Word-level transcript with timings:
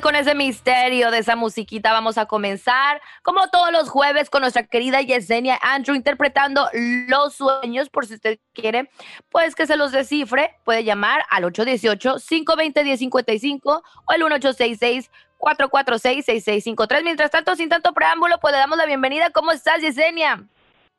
Con 0.00 0.16
ese 0.16 0.34
misterio 0.34 1.10
de 1.10 1.18
esa 1.18 1.36
musiquita 1.36 1.92
vamos 1.92 2.16
a 2.16 2.24
comenzar, 2.26 3.02
como 3.22 3.48
todos 3.48 3.72
los 3.72 3.88
jueves, 3.88 4.30
con 4.30 4.40
nuestra 4.40 4.62
querida 4.62 5.02
Yesenia 5.02 5.58
Andrew 5.60 5.94
interpretando 5.94 6.68
los 7.08 7.34
sueños, 7.34 7.90
por 7.90 8.06
si 8.06 8.14
usted 8.14 8.38
quiere, 8.54 8.88
pues 9.28 9.54
que 9.54 9.66
se 9.66 9.76
los 9.76 9.92
descifre, 9.92 10.56
puede 10.64 10.84
llamar 10.84 11.20
al 11.28 11.44
818-520-1055 11.44 13.60
o 13.64 13.82
el 14.12 14.22
1866 14.22 15.10
446-6653. 15.38 17.02
Mientras 17.02 17.30
tanto, 17.30 17.56
sin 17.56 17.70
tanto 17.70 17.94
preámbulo, 17.94 18.38
pues 18.40 18.52
le 18.52 18.58
damos 18.58 18.76
la 18.76 18.84
bienvenida. 18.84 19.30
¿Cómo 19.30 19.52
estás, 19.52 19.80
Yesenia? 19.80 20.44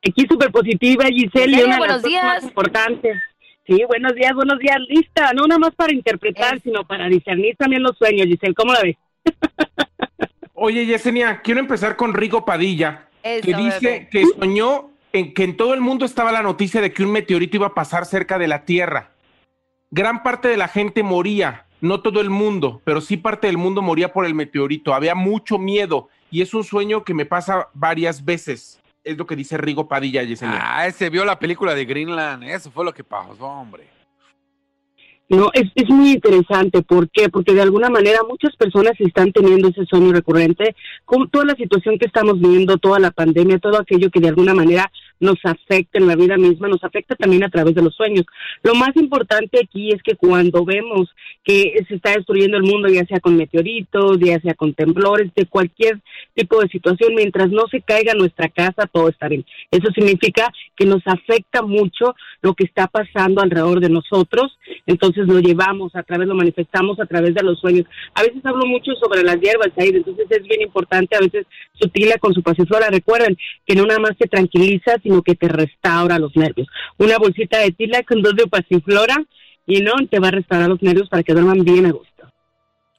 Aquí 0.04 0.26
súper 0.28 0.50
positiva, 0.50 1.04
Giselle. 1.06 1.56
Yesenia, 1.56 1.78
buenos 1.78 2.02
días. 2.02 2.24
Más 2.24 2.42
importantes. 2.42 3.22
Sí, 3.66 3.80
buenos 3.86 4.14
días, 4.14 4.34
buenos 4.34 4.58
días. 4.58 4.78
Lista, 4.88 5.32
no 5.34 5.46
nada 5.46 5.58
más 5.58 5.74
para 5.74 5.92
interpretar, 5.92 6.60
sino 6.60 6.84
para 6.84 7.08
discernir 7.08 7.56
también 7.56 7.82
los 7.82 7.96
sueños, 7.96 8.26
Giselle. 8.26 8.54
¿Cómo 8.54 8.72
la 8.72 8.82
ves? 8.82 8.96
Oye, 10.54 10.84
Yesenia, 10.84 11.40
quiero 11.42 11.60
empezar 11.60 11.96
con 11.96 12.12
Rigo 12.12 12.44
Padilla, 12.44 13.08
Eso, 13.22 13.46
que 13.46 13.54
dice 13.54 13.80
bebé. 13.80 14.08
que 14.10 14.24
soñó 14.38 14.90
en 15.12 15.34
que 15.34 15.44
en 15.44 15.56
todo 15.56 15.74
el 15.74 15.80
mundo 15.80 16.04
estaba 16.04 16.32
la 16.32 16.42
noticia 16.42 16.80
de 16.80 16.92
que 16.92 17.04
un 17.04 17.12
meteorito 17.12 17.56
iba 17.56 17.68
a 17.68 17.74
pasar 17.74 18.04
cerca 18.04 18.38
de 18.38 18.48
la 18.48 18.64
Tierra. 18.64 19.12
Gran 19.90 20.22
parte 20.22 20.48
de 20.48 20.56
la 20.56 20.68
gente 20.68 21.02
moría, 21.02 21.66
no 21.80 22.00
todo 22.00 22.20
el 22.20 22.30
mundo, 22.30 22.80
pero 22.84 23.00
sí 23.00 23.16
parte 23.16 23.46
del 23.46 23.58
mundo 23.58 23.82
moría 23.82 24.12
por 24.12 24.24
el 24.24 24.34
meteorito. 24.34 24.94
Había 24.94 25.14
mucho 25.14 25.58
miedo 25.58 26.08
y 26.30 26.42
es 26.42 26.54
un 26.54 26.64
sueño 26.64 27.04
que 27.04 27.14
me 27.14 27.26
pasa 27.26 27.68
varias 27.74 28.24
veces. 28.24 28.80
Es 29.04 29.18
lo 29.18 29.26
que 29.26 29.34
dice 29.34 29.56
Rigo 29.56 29.88
Padilla, 29.88 30.22
Yesenia. 30.22 30.60
Ah, 30.62 30.86
ese 30.86 31.10
vio 31.10 31.24
la 31.24 31.38
película 31.38 31.74
de 31.74 31.84
Greenland. 31.84 32.44
Eso 32.44 32.70
fue 32.70 32.84
lo 32.84 32.94
que 32.94 33.02
pasó, 33.02 33.46
hombre. 33.46 33.88
No, 35.32 35.48
es, 35.54 35.64
es 35.76 35.88
muy 35.88 36.10
interesante. 36.12 36.82
¿Por 36.82 37.08
qué? 37.08 37.30
Porque 37.30 37.54
de 37.54 37.62
alguna 37.62 37.88
manera 37.88 38.18
muchas 38.28 38.54
personas 38.54 38.92
están 38.98 39.32
teniendo 39.32 39.68
ese 39.68 39.86
sueño 39.86 40.12
recurrente 40.12 40.76
con 41.06 41.30
toda 41.30 41.46
la 41.46 41.54
situación 41.54 41.98
que 41.98 42.04
estamos 42.04 42.38
viviendo, 42.38 42.76
toda 42.76 42.98
la 42.98 43.10
pandemia, 43.10 43.58
todo 43.58 43.78
aquello 43.80 44.10
que 44.10 44.20
de 44.20 44.28
alguna 44.28 44.52
manera 44.52 44.92
nos 45.22 45.38
afecta 45.44 45.98
en 45.98 46.08
la 46.08 46.16
vida 46.16 46.36
misma, 46.36 46.68
nos 46.68 46.82
afecta 46.84 47.14
también 47.14 47.44
a 47.44 47.48
través 47.48 47.74
de 47.74 47.82
los 47.82 47.94
sueños. 47.94 48.26
Lo 48.62 48.74
más 48.74 48.90
importante 48.96 49.60
aquí 49.62 49.92
es 49.92 50.02
que 50.02 50.16
cuando 50.16 50.64
vemos 50.64 51.08
que 51.44 51.82
se 51.88 51.94
está 51.94 52.10
destruyendo 52.10 52.56
el 52.56 52.64
mundo, 52.64 52.88
ya 52.88 53.06
sea 53.06 53.20
con 53.20 53.36
meteoritos, 53.36 54.18
ya 54.20 54.40
sea 54.40 54.54
con 54.54 54.74
temblores, 54.74 55.32
de 55.34 55.46
cualquier 55.46 56.00
tipo 56.34 56.60
de 56.60 56.68
situación, 56.68 57.14
mientras 57.14 57.50
no 57.50 57.68
se 57.68 57.80
caiga 57.80 58.14
nuestra 58.14 58.48
casa, 58.48 58.88
todo 58.92 59.08
está 59.08 59.28
bien. 59.28 59.46
Eso 59.70 59.90
significa 59.94 60.52
que 60.76 60.86
nos 60.86 61.02
afecta 61.06 61.62
mucho 61.62 62.14
lo 62.42 62.54
que 62.54 62.64
está 62.64 62.88
pasando 62.88 63.40
alrededor 63.40 63.80
de 63.80 63.90
nosotros, 63.90 64.58
entonces 64.86 65.21
lo 65.26 65.40
llevamos 65.40 65.94
a 65.94 66.02
través, 66.02 66.28
lo 66.28 66.34
manifestamos 66.34 66.98
a 67.00 67.06
través 67.06 67.34
de 67.34 67.42
los 67.42 67.58
sueños. 67.60 67.86
A 68.14 68.22
veces 68.22 68.44
hablo 68.44 68.66
mucho 68.66 68.92
sobre 69.00 69.22
las 69.22 69.40
hierbas, 69.40 69.70
Jair, 69.76 69.96
entonces 69.96 70.26
es 70.30 70.42
bien 70.42 70.62
importante 70.62 71.16
a 71.16 71.20
veces 71.20 71.46
su 71.74 71.88
tila 71.88 72.16
con 72.18 72.32
su 72.34 72.42
pasiflora. 72.42 72.88
Recuerden 72.90 73.36
que 73.66 73.74
no 73.74 73.86
nada 73.86 74.00
más 74.00 74.16
te 74.16 74.28
tranquiliza, 74.28 74.96
sino 75.02 75.22
que 75.22 75.34
te 75.34 75.48
restaura 75.48 76.18
los 76.18 76.36
nervios. 76.36 76.68
Una 76.98 77.18
bolsita 77.18 77.58
de 77.58 77.72
tila 77.72 78.02
con 78.02 78.22
dos 78.22 78.36
de 78.36 78.46
pasiflora 78.46 79.16
y 79.66 79.80
no 79.80 79.92
te 80.10 80.18
va 80.18 80.28
a 80.28 80.32
restaurar 80.32 80.68
los 80.68 80.82
nervios 80.82 81.08
para 81.08 81.22
que 81.22 81.32
duerman 81.32 81.64
bien 81.64 81.86
a 81.86 81.92
gusto. 81.92 82.11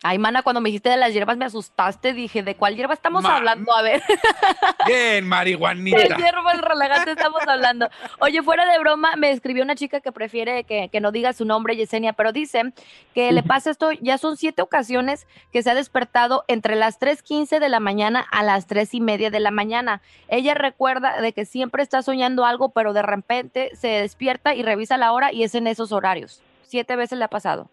Ay, 0.06 0.18
mana, 0.19 0.44
cuando 0.44 0.59
me 0.59 0.68
dijiste 0.68 0.90
de 0.90 0.97
las 0.97 1.14
hierbas 1.14 1.38
me 1.38 1.46
asustaste. 1.46 2.14
Dije, 2.14 2.44
¿de 2.44 2.56
cuál 2.56 2.75
hierba 2.75 2.94
estamos 2.94 3.24
Ma- 3.24 3.38
hablando? 3.38 3.74
A 3.74 3.81
ver, 3.81 4.03
Bien, 4.86 5.16
¿de 5.16 5.22
marihuanita. 5.22 6.18
hierba 6.18 6.53
relajante 6.53 7.12
estamos 7.12 7.41
hablando? 7.47 7.90
Oye, 8.19 8.44
fuera 8.44 8.66
de 8.69 8.78
broma, 8.80 9.16
me 9.16 9.31
escribió 9.31 9.63
una 9.63 9.75
chica 9.75 10.02
que 10.02 10.12
prefiere 10.12 10.66
que, 10.66 10.90
que 10.92 11.00
no 11.00 11.12
diga 11.13 11.31
su 11.34 11.46
nombre, 11.46 11.75
Yesenia, 11.78 12.13
pero 12.13 12.34
dice 12.34 12.74
que 13.13 13.31
le 13.31 13.44
pasa 13.44 13.69
esto, 13.72 13.92
ya 13.94 14.18
son 14.18 14.36
siete 14.36 14.62
ocasiones 14.62 15.25
que 15.53 15.63
se 15.63 15.72
ha 15.72 15.75
despertado 15.75 16.44
entre 16.47 16.75
las 16.75 17.00
3.15 17.00 17.59
de 17.59 17.69
la 17.69 17.80
mañana 17.80 18.25
a 18.31 18.44
las 18.44 18.68
tres 18.68 18.94
y 18.94 19.00
media 19.02 19.30
de 19.31 19.40
la 19.40 19.52
mañana. 19.52 20.02
Ella 20.28 20.53
recuerda 20.53 21.22
de 21.22 21.31
que 21.34 21.46
siempre 21.46 21.81
está 21.81 22.02
soñando 22.02 22.46
algo, 22.46 22.69
pero 22.69 22.92
de 22.94 23.03
repente 23.03 23.72
se 23.75 23.88
despierta 23.88 24.53
y 24.53 24.63
revisa 24.63 24.97
la 24.97 25.13
hora 25.13 25.31
y 25.31 25.44
es 25.44 25.56
en 25.56 25.68
esos 25.68 25.92
horarios. 25.94 26.42
Siete 26.63 26.96
veces 26.97 27.18
le 27.19 27.25
ha 27.25 27.30
pasado. 27.30 27.69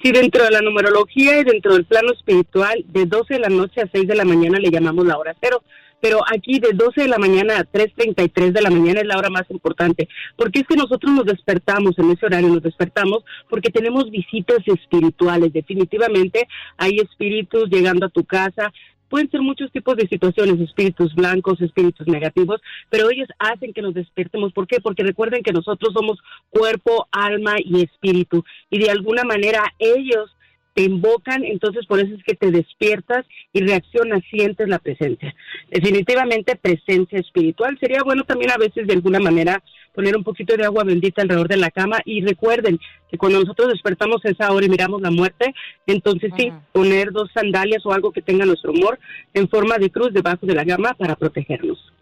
Sí, 0.00 0.12
dentro 0.12 0.44
de 0.44 0.52
la 0.52 0.60
numerología 0.60 1.40
y 1.40 1.44
dentro 1.44 1.74
del 1.74 1.84
plano 1.84 2.12
espiritual, 2.12 2.84
de 2.86 3.06
12 3.06 3.34
de 3.34 3.40
la 3.40 3.48
noche 3.48 3.80
a 3.80 3.88
6 3.90 4.06
de 4.06 4.14
la 4.14 4.24
mañana 4.24 4.58
le 4.60 4.70
llamamos 4.70 5.04
la 5.04 5.18
hora 5.18 5.36
cero. 5.40 5.62
Pero 6.00 6.20
aquí 6.32 6.60
de 6.60 6.72
12 6.72 7.02
de 7.02 7.08
la 7.08 7.18
mañana 7.18 7.58
a 7.58 7.64
3.33 7.64 8.52
de 8.52 8.62
la 8.62 8.70
mañana 8.70 9.00
es 9.00 9.06
la 9.06 9.18
hora 9.18 9.30
más 9.30 9.50
importante. 9.50 10.08
Porque 10.36 10.60
es 10.60 10.66
que 10.68 10.76
nosotros 10.76 11.12
nos 11.12 11.24
despertamos 11.24 11.98
en 11.98 12.12
ese 12.12 12.26
horario, 12.26 12.48
nos 12.48 12.62
despertamos 12.62 13.24
porque 13.50 13.70
tenemos 13.70 14.08
visitas 14.10 14.58
espirituales. 14.66 15.52
Definitivamente 15.52 16.46
hay 16.76 16.98
espíritus 16.98 17.68
llegando 17.68 18.06
a 18.06 18.10
tu 18.10 18.24
casa. 18.24 18.72
Pueden 19.08 19.30
ser 19.30 19.40
muchos 19.40 19.70
tipos 19.72 19.96
de 19.96 20.08
situaciones, 20.08 20.60
espíritus 20.60 21.14
blancos, 21.14 21.60
espíritus 21.60 22.06
negativos, 22.06 22.60
pero 22.90 23.10
ellos 23.10 23.28
hacen 23.38 23.72
que 23.72 23.82
nos 23.82 23.94
despertemos. 23.94 24.52
¿Por 24.52 24.66
qué? 24.66 24.80
Porque 24.80 25.02
recuerden 25.02 25.42
que 25.42 25.52
nosotros 25.52 25.92
somos 25.92 26.18
cuerpo, 26.50 27.08
alma 27.12 27.56
y 27.58 27.82
espíritu. 27.82 28.44
Y 28.70 28.78
de 28.78 28.90
alguna 28.90 29.24
manera 29.24 29.64
ellos 29.78 30.30
te 30.78 30.84
invocan, 30.84 31.42
entonces 31.42 31.86
por 31.86 31.98
eso 31.98 32.14
es 32.14 32.22
que 32.22 32.36
te 32.36 32.52
despiertas 32.52 33.26
y 33.52 33.62
reaccionas, 33.62 34.22
sientes 34.30 34.68
la 34.68 34.78
presencia. 34.78 35.34
Definitivamente 35.72 36.54
presencia 36.54 37.18
espiritual. 37.18 37.76
Sería 37.80 38.04
bueno 38.04 38.22
también 38.22 38.52
a 38.52 38.58
veces 38.58 38.86
de 38.86 38.92
alguna 38.92 39.18
manera 39.18 39.60
poner 39.92 40.16
un 40.16 40.22
poquito 40.22 40.56
de 40.56 40.64
agua 40.64 40.84
bendita 40.84 41.20
alrededor 41.20 41.48
de 41.48 41.56
la 41.56 41.72
cama 41.72 41.98
y 42.04 42.24
recuerden 42.24 42.78
que 43.10 43.18
cuando 43.18 43.40
nosotros 43.40 43.72
despertamos 43.72 44.24
a 44.24 44.28
esa 44.28 44.52
hora 44.52 44.66
y 44.66 44.68
miramos 44.68 45.02
la 45.02 45.10
muerte, 45.10 45.52
entonces 45.84 46.30
sí, 46.36 46.52
poner 46.70 47.10
dos 47.10 47.28
sandalias 47.34 47.84
o 47.84 47.92
algo 47.92 48.12
que 48.12 48.22
tenga 48.22 48.46
nuestro 48.46 48.70
humor 48.70 49.00
en 49.34 49.48
forma 49.48 49.78
de 49.78 49.90
cruz 49.90 50.12
debajo 50.12 50.46
de 50.46 50.54
la 50.54 50.64
cama 50.64 50.94
para 50.94 51.16
protegernos. 51.16 51.92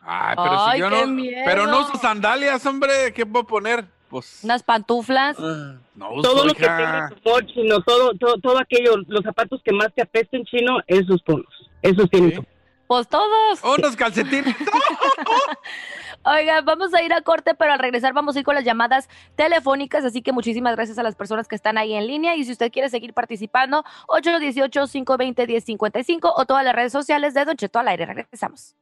Ay, 0.00 0.34
pero 0.34 0.60
Ay, 0.60 0.72
si 0.72 0.80
yo 0.80 0.88
qué 0.88 1.06
no. 1.06 1.12
miedo. 1.12 1.42
Pero 1.44 1.66
no 1.66 1.80
uso 1.82 1.98
sandalias, 1.98 2.64
hombre. 2.64 3.12
¿Qué 3.14 3.26
puedo 3.26 3.46
poner? 3.46 3.84
Pues. 4.08 4.40
Unas 4.44 4.62
pantuflas. 4.62 5.36
ah, 5.38 5.74
No 5.94 6.12
uso, 6.12 6.22
todo 6.22 6.44
lo 6.44 6.52
que 6.54 6.62
tenga 6.62 7.08
tu 7.10 7.16
humor 7.30 7.46
chino, 7.46 7.80
todo, 7.82 8.12
todo, 8.18 8.36
todo 8.38 8.58
aquello, 8.58 8.96
los 9.08 9.22
zapatos 9.24 9.60
que 9.64 9.72
más 9.72 9.88
te 9.94 10.02
apesten 10.02 10.44
chino, 10.44 10.78
esos 10.86 11.22
ponlos, 11.22 11.70
esos 11.82 12.08
tienen 12.10 12.32
Sí. 12.32 12.38
Pues 12.86 13.08
todos. 13.08 13.64
Unos 13.78 13.96
calcetines. 13.96 14.54
Oiga, 16.26 16.60
vamos 16.60 16.92
a 16.94 17.02
ir 17.02 17.12
a 17.14 17.22
corte, 17.22 17.54
pero 17.54 17.72
al 17.72 17.78
regresar 17.78 18.12
vamos 18.12 18.36
a 18.36 18.40
ir 18.40 18.44
con 18.44 18.54
las 18.54 18.62
llamadas 18.64 19.08
telefónicas, 19.36 20.04
así 20.04 20.20
que 20.22 20.32
muchísimas 20.32 20.76
gracias 20.76 20.98
a 20.98 21.02
las 21.02 21.14
personas 21.16 21.48
que 21.48 21.56
están 21.56 21.78
ahí 21.78 21.94
en 21.94 22.06
línea 22.06 22.36
y 22.36 22.44
si 22.44 22.52
usted 22.52 22.70
quiere 22.70 22.90
seguir 22.90 23.14
participando, 23.14 23.84
818-520-1055 24.08 26.30
o 26.36 26.44
todas 26.44 26.62
las 26.64 26.74
redes 26.74 26.92
sociales 26.92 27.32
de 27.34 27.44
Don 27.46 27.56
Cheto 27.56 27.78
al 27.78 27.88
aire. 27.88 28.04
Regresamos. 28.06 28.74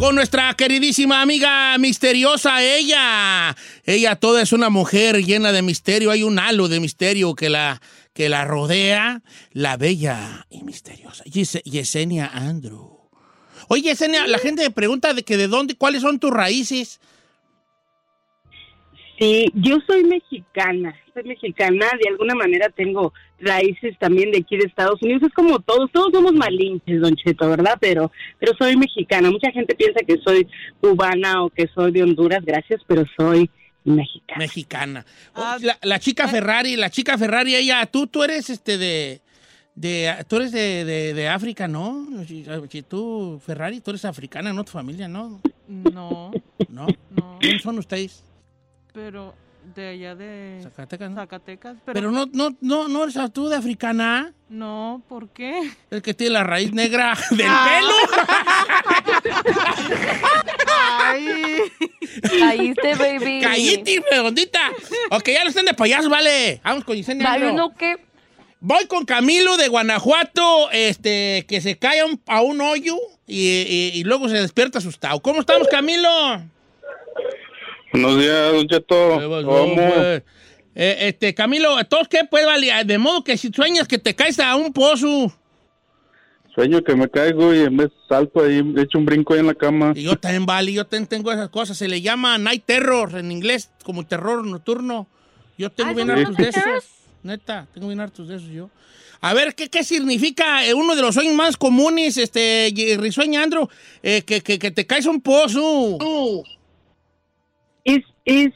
Con 0.00 0.14
nuestra 0.14 0.54
queridísima 0.54 1.20
amiga 1.20 1.76
misteriosa, 1.76 2.62
ella. 2.64 3.54
Ella 3.84 4.16
toda 4.16 4.40
es 4.40 4.52
una 4.52 4.70
mujer 4.70 5.22
llena 5.22 5.52
de 5.52 5.60
misterio, 5.60 6.10
hay 6.10 6.22
un 6.22 6.38
halo 6.38 6.68
de 6.68 6.80
misterio 6.80 7.34
que 7.34 7.50
la, 7.50 7.82
que 8.14 8.30
la 8.30 8.46
rodea, 8.46 9.22
la 9.52 9.76
bella 9.76 10.46
y 10.48 10.62
misteriosa. 10.62 11.22
Yese- 11.24 11.62
Yesenia 11.64 12.30
Andrew. 12.32 12.98
Oye, 13.68 13.82
Yesenia, 13.82 14.26
la 14.26 14.38
gente 14.38 14.62
me 14.62 14.70
pregunta 14.70 15.12
de 15.12 15.22
que 15.22 15.36
de 15.36 15.48
dónde, 15.48 15.74
cuáles 15.74 16.00
son 16.00 16.18
tus 16.18 16.30
raíces. 16.30 16.98
Sí, 19.20 19.52
yo 19.54 19.76
soy 19.86 20.02
mexicana, 20.04 20.96
soy 21.12 21.24
mexicana, 21.24 21.86
de 22.02 22.08
alguna 22.08 22.34
manera 22.34 22.70
tengo 22.70 23.12
raíces 23.38 23.94
también 23.98 24.30
de 24.32 24.38
aquí 24.38 24.56
de 24.56 24.64
Estados 24.64 25.02
Unidos, 25.02 25.22
es 25.24 25.34
como 25.34 25.58
todos, 25.60 25.90
todos 25.92 26.10
somos 26.10 26.32
malinches, 26.32 27.02
don 27.02 27.14
Cheto, 27.16 27.48
¿verdad? 27.50 27.76
Pero, 27.78 28.10
pero 28.38 28.52
soy 28.58 28.76
mexicana, 28.76 29.30
mucha 29.30 29.50
gente 29.52 29.74
piensa 29.74 30.00
que 30.06 30.16
soy 30.24 30.46
cubana 30.80 31.42
o 31.44 31.50
que 31.50 31.68
soy 31.74 31.92
de 31.92 32.02
Honduras, 32.02 32.42
gracias, 32.44 32.80
pero 32.86 33.04
soy 33.18 33.50
mexicana. 33.84 34.38
Mexicana. 34.38 35.06
Oh, 35.34 35.56
La, 35.60 35.76
la 35.82 35.98
chica 35.98 36.26
Ferrari, 36.26 36.76
la 36.76 36.88
chica 36.88 37.18
Ferrari, 37.18 37.54
ella, 37.56 37.84
tú, 37.84 38.06
tú 38.06 38.22
eres 38.22 38.48
este 38.48 38.78
de, 38.78 39.20
de 39.74 40.14
tú 40.28 40.36
eres 40.36 40.52
de, 40.52 40.86
de- 40.86 41.12
de 41.12 41.28
África, 41.28 41.68
¿no? 41.68 42.06
Si 42.26 42.42
Tú, 42.88 43.38
Ferrari, 43.44 43.80
tú 43.82 43.90
eres 43.90 44.06
africana, 44.06 44.54
¿no? 44.54 44.64
Tu 44.64 44.72
familia, 44.72 45.08
¿no? 45.08 45.40
No, 45.68 46.30
¿No? 46.70 46.86
no, 47.10 47.38
¿Quiénes 47.38 47.60
son 47.62 47.78
ustedes? 47.78 48.24
Pero 48.92 49.34
de 49.74 49.88
allá 49.88 50.14
de 50.14 50.60
Zacatecas, 50.62 51.10
¿no? 51.10 51.16
Zacatecas, 51.16 51.76
pero, 51.84 51.94
Pero 51.94 52.10
no, 52.10 52.26
no, 52.32 52.56
no, 52.60 52.88
no 52.88 53.02
eres 53.04 53.16
tú 53.32 53.48
de 53.48 53.56
africana. 53.56 54.32
no, 54.48 55.02
¿por 55.08 55.28
qué? 55.28 55.70
El 55.90 56.00
que 56.02 56.14
tiene 56.14 56.32
la 56.34 56.44
raíz 56.44 56.72
negra 56.72 57.16
del 57.30 57.46
Ah. 57.48 57.68
pelo. 57.78 57.94
Ay, 61.02 61.72
Caíste, 62.38 62.94
baby. 62.96 63.40
Cállate, 63.42 64.02
redondita. 64.10 64.60
Ok, 65.10 65.28
ya 65.28 65.42
no 65.44 65.50
estén 65.50 65.64
de 65.66 65.74
payasos, 65.74 66.08
vale. 66.08 66.60
Vamos 66.64 66.84
con 66.84 66.96
Yesenia. 66.96 67.30
Ay, 67.30 67.42
Andro. 67.42 67.56
no, 67.68 67.74
¿qué? 67.74 67.96
Voy 68.60 68.86
con 68.86 69.04
Camilo 69.06 69.56
de 69.56 69.68
Guanajuato, 69.68 70.70
este, 70.70 71.46
que 71.48 71.60
se 71.62 71.78
cae 71.78 72.00
a 72.00 72.06
un, 72.06 72.20
a 72.26 72.42
un 72.42 72.60
hoyo 72.60 72.96
y, 73.26 73.46
y- 73.48 73.90
y 73.94 74.04
luego 74.04 74.28
se 74.28 74.36
despierta 74.36 74.78
asustado. 74.78 75.20
¿Cómo 75.22 75.40
estamos, 75.40 75.66
Camilo? 75.68 76.08
Buenos 77.92 78.18
días, 78.18 78.52
Don 78.52 78.68
Cheto. 78.68 79.44
¿Cómo? 79.44 79.80
Eh, 80.74 80.96
este, 81.08 81.34
Camilo, 81.34 81.76
¿todos 81.84 82.08
qué? 82.08 82.20
Pues, 82.30 82.46
vale, 82.46 82.70
de 82.84 82.98
modo 82.98 83.24
que 83.24 83.36
si 83.36 83.50
sueñas 83.50 83.88
que 83.88 83.98
te 83.98 84.14
caes 84.14 84.38
a 84.38 84.54
un 84.56 84.72
pozo. 84.72 85.32
Sueño 86.54 86.82
que 86.82 86.94
me 86.94 87.08
caigo 87.08 87.54
y 87.54 87.60
en 87.60 87.76
vez 87.76 87.90
salto 88.08 88.42
ahí, 88.44 88.60
echo 88.76 88.98
un 88.98 89.04
brinco 89.04 89.34
ahí 89.34 89.40
en 89.40 89.46
la 89.46 89.54
cama. 89.54 89.92
Y 89.94 90.02
yo 90.02 90.16
también, 90.16 90.46
vale, 90.46 90.72
yo 90.72 90.84
también 90.84 91.08
tengo 91.08 91.32
esas 91.32 91.48
cosas. 91.48 91.76
Se 91.76 91.88
le 91.88 92.00
llama 92.00 92.38
night 92.38 92.64
terror 92.64 93.16
en 93.16 93.30
inglés, 93.32 93.70
como 93.84 94.06
terror 94.06 94.44
nocturno. 94.44 95.06
Yo 95.58 95.70
tengo 95.70 95.94
bien 95.94 96.08
¿son 96.08 96.18
hartos 96.18 96.36
de 96.36 96.48
esos. 96.48 96.84
Neta, 97.22 97.66
tengo 97.74 97.88
bien 97.88 98.00
hartos 98.00 98.28
de 98.28 98.36
esos 98.36 98.48
yo. 98.48 98.70
A 99.20 99.34
ver, 99.34 99.54
¿qué, 99.54 99.68
qué 99.68 99.84
significa 99.84 100.64
eh, 100.66 100.72
uno 100.72 100.96
de 100.96 101.02
los 101.02 101.14
sueños 101.14 101.34
más 101.34 101.56
comunes, 101.56 102.16
este, 102.16 102.72
y- 102.74 102.96
risueña, 102.96 103.42
Andro? 103.42 103.68
Eh, 104.02 104.22
que, 104.22 104.40
que, 104.40 104.58
que 104.58 104.70
te 104.70 104.86
caes 104.86 105.06
a 105.06 105.10
un 105.10 105.20
pozo. 105.20 105.98
es, 106.00 106.42
es 108.24 108.50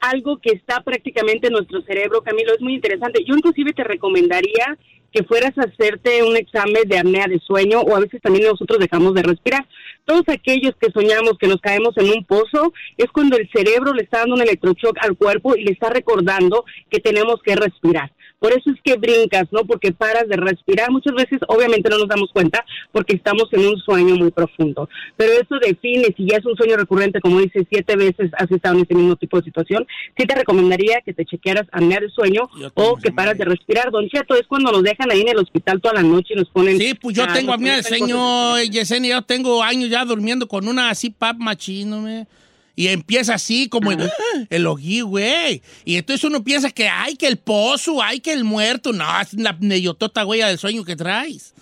algo 0.00 0.38
que 0.38 0.50
está 0.50 0.82
prácticamente 0.82 1.46
en 1.46 1.54
nuestro 1.54 1.80
cerebro, 1.82 2.22
Camilo, 2.22 2.54
es 2.54 2.60
muy 2.60 2.74
interesante. 2.74 3.24
Yo 3.24 3.34
inclusive 3.34 3.72
te 3.72 3.84
recomendaría 3.84 4.76
que 5.14 5.22
fueras 5.22 5.56
a 5.56 5.62
hacerte 5.62 6.24
un 6.24 6.36
examen 6.36 6.82
de 6.86 6.98
apnea 6.98 7.26
de 7.28 7.38
sueño 7.38 7.80
o 7.80 7.96
a 7.96 8.00
veces 8.00 8.20
también 8.20 8.46
nosotros 8.46 8.80
dejamos 8.80 9.14
de 9.14 9.22
respirar. 9.22 9.64
Todos 10.04 10.24
aquellos 10.26 10.74
que 10.76 10.90
soñamos 10.90 11.38
que 11.38 11.46
nos 11.46 11.60
caemos 11.60 11.96
en 11.96 12.10
un 12.10 12.24
pozo 12.24 12.72
es 12.96 13.06
cuando 13.12 13.36
el 13.36 13.48
cerebro 13.54 13.94
le 13.94 14.02
está 14.02 14.18
dando 14.18 14.34
un 14.34 14.42
electroshock 14.42 14.98
al 15.00 15.16
cuerpo 15.16 15.54
y 15.56 15.64
le 15.64 15.72
está 15.72 15.88
recordando 15.88 16.64
que 16.90 16.98
tenemos 16.98 17.40
que 17.42 17.54
respirar. 17.54 18.10
Por 18.38 18.52
eso 18.52 18.70
es 18.70 18.80
que 18.84 18.96
brincas, 18.96 19.44
¿no? 19.50 19.64
Porque 19.64 19.92
paras 19.92 20.28
de 20.28 20.36
respirar. 20.36 20.90
Muchas 20.90 21.14
veces, 21.14 21.40
obviamente, 21.48 21.88
no 21.88 21.98
nos 21.98 22.08
damos 22.08 22.30
cuenta 22.32 22.64
porque 22.92 23.14
estamos 23.16 23.44
en 23.52 23.66
un 23.66 23.78
sueño 23.78 24.16
muy 24.16 24.30
profundo. 24.30 24.88
Pero 25.16 25.32
eso 25.32 25.58
define 25.60 26.14
si 26.16 26.28
ya 26.28 26.36
es 26.36 26.44
un 26.44 26.56
sueño 26.56 26.76
recurrente, 26.76 27.20
como 27.20 27.40
dices, 27.40 27.66
siete 27.70 27.96
veces 27.96 28.30
has 28.36 28.50
estado 28.50 28.76
en 28.76 28.82
ese 28.82 28.94
mismo 28.94 29.16
tipo 29.16 29.38
de 29.38 29.44
situación. 29.44 29.86
Sí 30.16 30.26
te 30.26 30.34
recomendaría 30.34 31.00
que 31.04 31.14
te 31.14 31.24
chequearas 31.24 31.66
apnea 31.72 32.00
de 32.00 32.10
sueño 32.10 32.42
Yo 32.58 32.70
tengo 32.70 32.90
o 32.90 32.96
que 32.96 33.12
paras 33.12 33.38
de 33.38 33.44
respirar. 33.44 33.90
Don 33.90 34.08
Cheto, 34.08 34.34
es 34.34 34.46
cuando 34.46 34.72
nos 34.72 34.82
dejan 34.82 35.10
ahí 35.10 35.22
en 35.22 35.28
el 35.28 35.38
hospital 35.38 35.80
toda 35.80 35.94
la 35.94 36.02
noche 36.02 36.34
y 36.34 36.36
nos 36.36 36.50
ponen. 36.50 36.78
Sí, 36.78 36.94
pues 36.94 37.16
yo 37.16 37.26
tengo 37.32 37.52
apnea 37.52 37.76
de 37.76 37.82
conectan 37.82 38.08
sueño. 38.08 38.58
Yesenia. 38.70 39.14
Yo 39.16 39.22
tengo 39.22 39.62
años 39.62 39.90
ya 39.90 40.04
durmiendo 40.04 40.46
con 40.48 40.68
una 40.68 40.90
así 40.90 41.10
pap 41.10 41.36
machino, 41.36 42.00
me. 42.00 42.26
Y 42.76 42.88
empieza 42.88 43.34
así, 43.34 43.68
como 43.68 43.92
el, 43.92 44.10
el 44.50 44.66
ojí, 44.66 45.00
güey. 45.02 45.62
Y 45.84 45.96
entonces 45.96 46.24
uno 46.24 46.42
piensa 46.42 46.70
que, 46.70 46.88
ay, 46.88 47.14
que 47.16 47.28
el 47.28 47.36
pozo, 47.36 48.02
ay, 48.02 48.18
que 48.20 48.32
el 48.32 48.42
muerto. 48.44 48.92
No, 48.92 49.04
es 49.20 49.32
la 49.34 49.56
neyotota 49.60 50.26
huella 50.26 50.48
del 50.48 50.58
sueño 50.58 50.84
que 50.84 50.96
traes. 50.96 51.54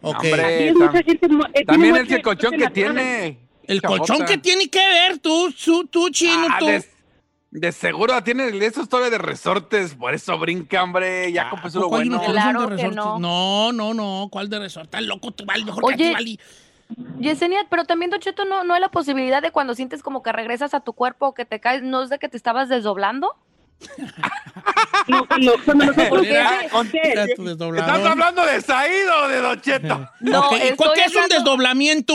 Ok. 0.00 0.16
Hombre, 0.24 0.72
tam- 0.72 1.04
gente 1.04 1.26
eh, 1.54 1.64
También 1.66 1.96
el 1.96 2.22
colchón 2.22 2.52
que 2.56 2.68
tiene. 2.70 3.38
el 3.66 3.80
Chabota. 3.82 3.98
colchón 3.98 4.26
que 4.26 4.38
tiene 4.38 4.68
que 4.68 4.78
ver, 4.78 5.18
tú, 5.18 5.52
tú, 5.62 5.86
tú 5.88 6.08
chino, 6.10 6.46
Ah, 6.48 6.56
tú. 6.60 6.66
de, 6.66 6.84
de 7.50 7.72
seguro 7.72 8.22
tiene 8.22 8.48
esos 8.64 8.88
todavía 8.88 9.10
de 9.10 9.18
resortes, 9.18 9.94
por 9.94 10.14
eso 10.14 10.38
brinca, 10.38 10.82
hombre. 10.82 11.32
Ya 11.32 11.48
Ah, 11.48 11.50
con 11.50 11.58
¿a 11.58 11.62
pues 11.62 11.74
lo 11.74 11.88
bueno. 11.88 12.20
que 12.20 12.26
Claro 12.32 12.60
de 12.62 12.66
que 12.68 12.72
resortes? 12.76 12.96
no. 12.96 13.18
no, 13.18 13.72
no, 13.72 13.92
no. 13.94 14.28
¿Cuál 14.30 14.48
de 14.48 14.58
resorte? 14.60 14.86
Estás 14.86 15.02
loco, 15.02 15.32
tú, 15.32 15.44
vale, 15.44 15.64
mejor 15.64 15.82
que 15.88 15.94
Oye, 15.94 16.04
a 16.04 16.08
ti, 16.08 16.14
vale. 16.14 16.38
Yesenia, 17.18 17.66
pero 17.68 17.84
también, 17.84 18.10
Don 18.10 18.20
Cheto, 18.20 18.44
¿no, 18.44 18.62
no 18.64 18.74
hay 18.74 18.80
la 18.80 18.90
posibilidad 18.90 19.42
de 19.42 19.50
cuando 19.50 19.74
sientes 19.74 20.02
como 20.02 20.22
que 20.22 20.32
regresas 20.32 20.74
a 20.74 20.80
tu 20.80 20.92
cuerpo 20.92 21.26
o 21.28 21.34
que 21.34 21.44
te 21.44 21.60
caes, 21.60 21.82
¿no 21.82 22.02
es 22.02 22.10
de 22.10 22.18
que 22.18 22.28
te 22.28 22.36
estabas 22.36 22.68
desdoblando? 22.68 23.34
No, 25.08 25.24
cuando 25.64 25.84
nosotros. 25.86 26.26
¿Estás 27.76 28.04
hablando 28.06 28.44
de 28.44 28.60
Saído 28.60 29.24
o 29.24 29.28
de 29.28 29.40
Don 29.40 29.60
Cheto? 29.60 30.08
No, 30.20 30.40
Ok, 30.46 30.52
¿y 30.52 30.54
estoy 30.56 30.76
cuál- 30.76 30.92
¿Qué 30.94 31.00
es 31.02 31.12
un 31.12 31.16
hablando- 31.22 31.34
desdoblamiento? 31.36 32.14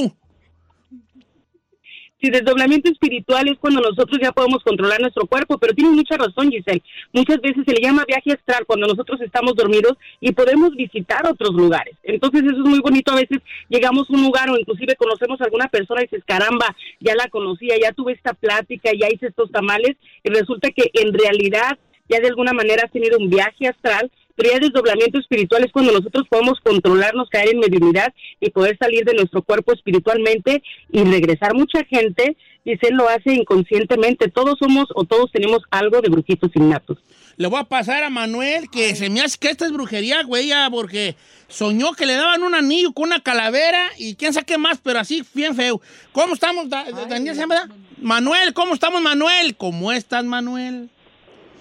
Sí, 2.22 2.30
desdoblamiento 2.30 2.92
espiritual 2.92 3.48
es 3.48 3.58
cuando 3.58 3.82
nosotros 3.82 4.20
ya 4.22 4.32
podemos 4.32 4.64
controlar 4.64 5.02
nuestro 5.02 5.26
cuerpo, 5.26 5.58
pero 5.58 5.74
tienes 5.74 5.94
mucha 5.94 6.18
razón, 6.18 6.52
Giselle. 6.52 6.84
Muchas 7.12 7.42
veces 7.42 7.64
se 7.66 7.74
le 7.74 7.82
llama 7.82 8.06
viaje 8.08 8.34
astral 8.34 8.64
cuando 8.68 8.86
nosotros 8.86 9.20
estamos 9.22 9.56
dormidos 9.56 9.98
y 10.20 10.32
podemos 10.32 10.76
visitar 10.76 11.26
otros 11.28 11.56
lugares. 11.56 11.96
Entonces 12.04 12.44
eso 12.44 12.58
es 12.58 12.70
muy 12.70 12.80
bonito. 12.80 13.12
A 13.12 13.16
veces 13.16 13.40
llegamos 13.70 14.08
a 14.08 14.14
un 14.14 14.22
lugar 14.22 14.52
o 14.52 14.58
inclusive 14.60 14.96
conocemos 14.98 15.42
a 15.42 15.46
alguna 15.46 15.68
persona 15.68 16.02
y 16.02 16.06
dices, 16.06 16.24
caramba, 16.24 16.76
ya 17.00 17.16
la 17.16 17.28
conocía, 17.28 17.76
ya 17.82 17.92
tuve 17.92 18.14
esta 18.14 18.36
plática, 18.36 18.92
ya 18.94 19.08
hice 19.12 19.26
estos 19.26 19.52
tamales 19.52 19.98
y 20.24 20.30
resulta 20.30 20.70
que 20.70 20.92
en 20.94 21.14
realidad 21.14 21.80
ya 22.08 22.20
de 22.20 22.28
alguna 22.28 22.54
manera 22.54 22.84
has 22.86 22.92
tenido 22.92 23.18
un 23.18 23.30
viaje 23.30 23.68
astral 23.68 24.12
pero 24.36 24.52
ya 24.52 24.60
desdoblamiento 24.60 25.20
espiritual 25.20 25.64
es 25.64 25.72
cuando 25.72 25.92
nosotros 25.92 26.26
podemos 26.30 26.60
controlarnos, 26.62 27.30
caer 27.30 27.50
en 27.50 27.60
mediunidad 27.60 28.14
y 28.40 28.50
poder 28.50 28.78
salir 28.78 29.06
de 29.06 29.14
nuestro 29.14 29.42
cuerpo 29.42 29.74
espiritualmente 29.74 30.64
y 30.92 31.04
regresar. 31.04 31.54
Mucha 31.54 31.84
gente, 31.86 32.36
dice, 32.66 32.90
lo 32.92 33.08
hace 33.10 33.34
inconscientemente. 33.34 34.30
Todos 34.30 34.56
somos 34.60 34.86
o 34.96 35.04
todos 35.06 35.32
tenemos 35.32 35.60
algo 35.72 36.02
de 36.02 36.10
brujitos 36.10 36.52
innatos. 36.56 36.98
Le 37.38 37.48
voy 37.48 37.60
a 37.60 37.64
pasar 37.64 38.04
a 38.04 38.10
Manuel 38.10 38.70
que 38.70 38.96
se 38.96 39.10
me 39.10 39.22
hace 39.22 39.38
que 39.40 39.50
esta 39.50 39.66
es 39.66 39.72
brujería, 39.72 40.22
güey, 40.24 40.48
ya, 40.48 40.70
porque 40.70 41.16
soñó 41.48 41.94
que 41.94 42.06
le 42.06 42.14
daban 42.14 42.44
un 42.44 42.54
anillo 42.56 42.92
con 42.94 43.06
una 43.06 43.22
calavera 43.22 43.84
y 43.98 44.16
quién 44.16 44.34
sabe 44.34 44.46
qué 44.46 44.58
más, 44.58 44.80
pero 44.84 45.00
así 45.00 45.24
bien 45.34 45.56
feo. 45.56 45.82
¿Cómo 46.12 46.34
estamos, 46.34 46.70
Da- 46.70 46.86
Daniel? 47.10 47.34
¿se 47.36 47.42
llama? 47.42 47.70
Manuel, 48.00 48.54
¿cómo 48.54 48.74
estamos, 48.74 49.02
Manuel? 49.02 49.56
¿Cómo 49.56 49.92
estás, 49.92 50.24
Manuel? 50.26 50.90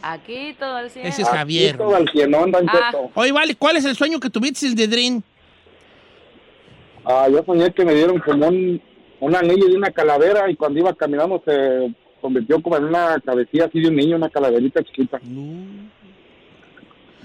Aquí 0.02 0.54
todo 0.58 0.78
el 0.78 0.90
cielo. 0.90 1.08
Ese 1.08 1.22
es 1.22 1.28
Javier. 1.28 1.76
Todo 1.76 1.94
al 1.96 2.06
Don 2.06 2.68
Ah. 2.68 2.90
Cheto. 2.90 3.10
Oye, 3.14 3.32
vale, 3.32 3.54
¿cuál 3.54 3.76
es 3.76 3.84
el 3.84 3.94
sueño 3.96 4.18
que 4.20 4.30
tuviste, 4.30 4.66
el 4.66 4.74
de 4.74 4.86
Dream? 4.88 5.22
Ah, 7.04 7.26
yo 7.30 7.42
soñé 7.44 7.72
que 7.72 7.84
me 7.84 7.94
dieron 7.94 8.18
como 8.20 8.48
un, 8.48 8.80
un 9.20 9.34
anillo 9.34 9.66
de 9.68 9.76
una 9.76 9.90
calavera 9.90 10.50
y 10.50 10.56
cuando 10.56 10.78
iba 10.80 10.94
caminando 10.94 11.42
se 11.44 11.94
convirtió 12.20 12.60
como 12.62 12.76
en 12.76 12.84
una 12.84 13.18
cabecilla 13.24 13.64
así 13.66 13.80
de 13.80 13.88
un 13.88 13.96
niño, 13.96 14.16
una 14.16 14.28
calaverita 14.28 14.82
chiquita. 14.84 15.18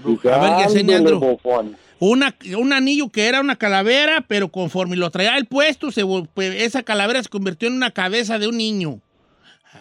Dije, 0.04 0.30
A 0.32 0.38
ver, 0.38 0.66
Yesenia 0.66 0.96
"Ándale, 0.98 1.16
Andro". 1.16 1.20
bofón. 1.20 1.76
Una, 1.98 2.34
un 2.58 2.72
anillo 2.74 3.08
que 3.08 3.26
era 3.26 3.40
una 3.40 3.56
calavera, 3.56 4.22
pero 4.28 4.48
conforme 4.48 4.96
lo 4.96 5.10
traía 5.10 5.36
el 5.38 5.46
puesto, 5.46 5.90
se, 5.90 6.02
pues, 6.34 6.62
esa 6.62 6.82
calavera 6.82 7.22
se 7.22 7.28
convirtió 7.30 7.68
en 7.68 7.74
una 7.74 7.90
cabeza 7.90 8.38
de 8.38 8.48
un 8.48 8.56
niño. 8.58 9.00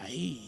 Ay. 0.03 0.41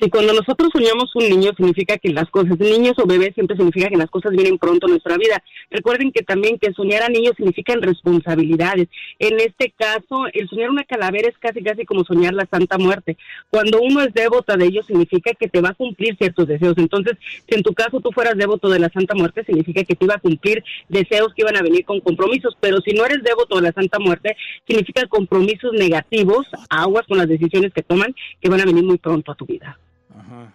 Si 0.00 0.08
cuando 0.10 0.32
nosotros 0.32 0.70
soñamos 0.72 1.10
un 1.16 1.28
niño 1.28 1.50
significa 1.56 1.98
que 1.98 2.10
las 2.10 2.30
cosas, 2.30 2.56
niños 2.60 2.94
o 2.98 3.06
bebés 3.06 3.34
siempre 3.34 3.56
significa 3.56 3.88
que 3.88 3.96
las 3.96 4.10
cosas 4.10 4.30
vienen 4.30 4.56
pronto 4.56 4.86
en 4.86 4.92
nuestra 4.92 5.16
vida. 5.16 5.42
Recuerden 5.70 6.12
que 6.12 6.22
también 6.22 6.56
que 6.56 6.72
soñar 6.72 7.02
a 7.02 7.08
niños 7.08 7.34
significan 7.36 7.82
responsabilidades. 7.82 8.86
En 9.18 9.40
este 9.40 9.74
caso, 9.76 10.26
el 10.32 10.48
soñar 10.48 10.70
una 10.70 10.84
calavera 10.84 11.28
es 11.28 11.36
casi 11.38 11.64
casi 11.64 11.84
como 11.84 12.04
soñar 12.04 12.32
la 12.32 12.46
Santa 12.46 12.78
Muerte. 12.78 13.16
Cuando 13.50 13.80
uno 13.80 14.02
es 14.02 14.14
devota 14.14 14.56
de 14.56 14.66
ellos 14.66 14.86
significa 14.86 15.32
que 15.34 15.48
te 15.48 15.60
va 15.60 15.70
a 15.70 15.74
cumplir 15.74 16.16
ciertos 16.16 16.46
deseos. 16.46 16.78
Entonces, 16.78 17.18
si 17.48 17.56
en 17.56 17.64
tu 17.64 17.74
caso 17.74 18.00
tú 18.00 18.12
fueras 18.12 18.36
devoto 18.36 18.68
de 18.68 18.78
la 18.78 18.90
Santa 18.90 19.16
Muerte, 19.16 19.42
significa 19.44 19.82
que 19.82 19.96
te 19.96 20.04
iba 20.04 20.14
a 20.14 20.20
cumplir 20.20 20.62
deseos 20.88 21.34
que 21.34 21.42
iban 21.42 21.56
a 21.56 21.62
venir 21.62 21.84
con 21.84 21.98
compromisos. 22.00 22.56
Pero 22.60 22.80
si 22.82 22.92
no 22.92 23.04
eres 23.04 23.24
devoto 23.24 23.56
de 23.56 23.62
la 23.62 23.72
Santa 23.72 23.98
Muerte, 23.98 24.36
significa 24.64 25.08
compromisos 25.08 25.72
negativos, 25.72 26.46
aguas 26.70 27.04
con 27.08 27.18
las 27.18 27.26
decisiones 27.26 27.72
que 27.72 27.82
toman 27.82 28.14
que 28.40 28.48
van 28.48 28.60
a 28.60 28.64
venir 28.64 28.84
muy 28.84 28.98
pronto 28.98 29.32
a 29.32 29.34
tu 29.34 29.44
vida. 29.44 29.76
Ajá. 30.16 30.54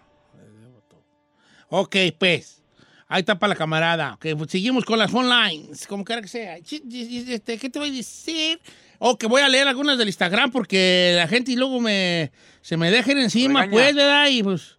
Ok, 1.68 1.96
pues. 2.18 2.62
Ahí 3.06 3.20
está 3.20 3.38
para 3.38 3.50
la 3.50 3.56
camarada. 3.56 4.14
Ok, 4.14 4.26
pues 4.38 4.50
seguimos 4.50 4.84
con 4.84 4.98
las 4.98 5.10
phone 5.10 5.28
lines, 5.28 5.86
como 5.86 6.04
quiera 6.04 6.22
que 6.22 6.28
sea. 6.28 6.56
Este, 6.56 7.58
¿Qué 7.58 7.68
te 7.70 7.78
voy 7.78 7.90
a 7.90 7.92
decir? 7.92 8.60
O 8.98 9.18
que 9.18 9.26
voy 9.26 9.42
a 9.42 9.48
leer 9.48 9.68
algunas 9.68 9.98
del 9.98 10.08
Instagram 10.08 10.50
porque 10.50 11.12
la 11.16 11.28
gente 11.28 11.52
luego 11.54 11.80
me, 11.80 12.32
se 12.62 12.76
me 12.76 12.90
dejen 12.90 13.18
encima, 13.18 13.62
Regaña. 13.62 13.72
pues, 13.72 13.94
¿verdad? 13.94 14.28
Y 14.30 14.42
pues, 14.42 14.78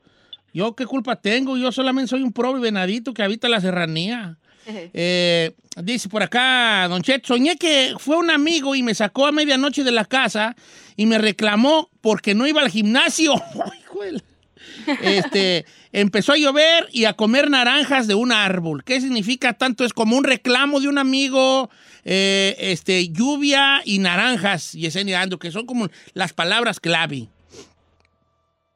¿yo 0.54 0.76
qué 0.76 0.86
culpa 0.86 1.16
tengo? 1.18 1.56
Yo 1.58 1.72
solamente 1.72 2.10
soy 2.10 2.24
un 2.24 2.34
pobre 2.34 2.60
venadito 2.60 3.14
que 3.14 3.24
habita 3.24 3.48
la 3.48 3.62
serranía. 3.62 4.38
Eh, 4.68 5.56
dice 5.84 6.10
por 6.10 6.24
acá, 6.24 6.88
Don 6.90 7.04
Chet, 7.04 7.24
soñé 7.26 7.56
que 7.56 7.94
fue 8.00 8.18
un 8.18 8.32
amigo 8.32 8.74
y 8.74 8.82
me 8.82 8.96
sacó 8.96 9.28
a 9.28 9.32
medianoche 9.32 9.84
de 9.84 9.92
la 9.92 10.06
casa 10.06 10.56
y 10.96 11.06
me 11.06 11.20
reclamó 11.20 11.92
porque 12.02 12.34
no 12.34 12.48
iba 12.48 12.62
al 12.62 12.70
gimnasio. 12.70 13.36
este, 15.02 15.66
empezó 15.92 16.34
a 16.34 16.38
llover 16.38 16.88
y 16.92 17.06
a 17.06 17.14
comer 17.14 17.50
naranjas 17.50 18.08
de 18.08 18.16
un 18.16 18.32
árbol. 18.32 18.84
¿Qué 18.84 19.02
significa 19.02 19.54
tanto? 19.54 19.86
Es 19.86 19.94
como 19.94 20.18
un 20.18 20.24
reclamo 20.24 20.80
de 20.80 20.88
un 20.88 20.98
amigo, 20.98 21.70
eh, 22.04 22.56
este, 22.60 23.10
lluvia 23.10 23.82
y 23.86 24.00
naranjas, 24.00 24.74
Yesenia 24.74 25.22
Ando, 25.22 25.40
que 25.40 25.52
son 25.52 25.66
como 25.66 25.88
las 26.14 26.34
palabras 26.34 26.80
clave. 26.80 27.28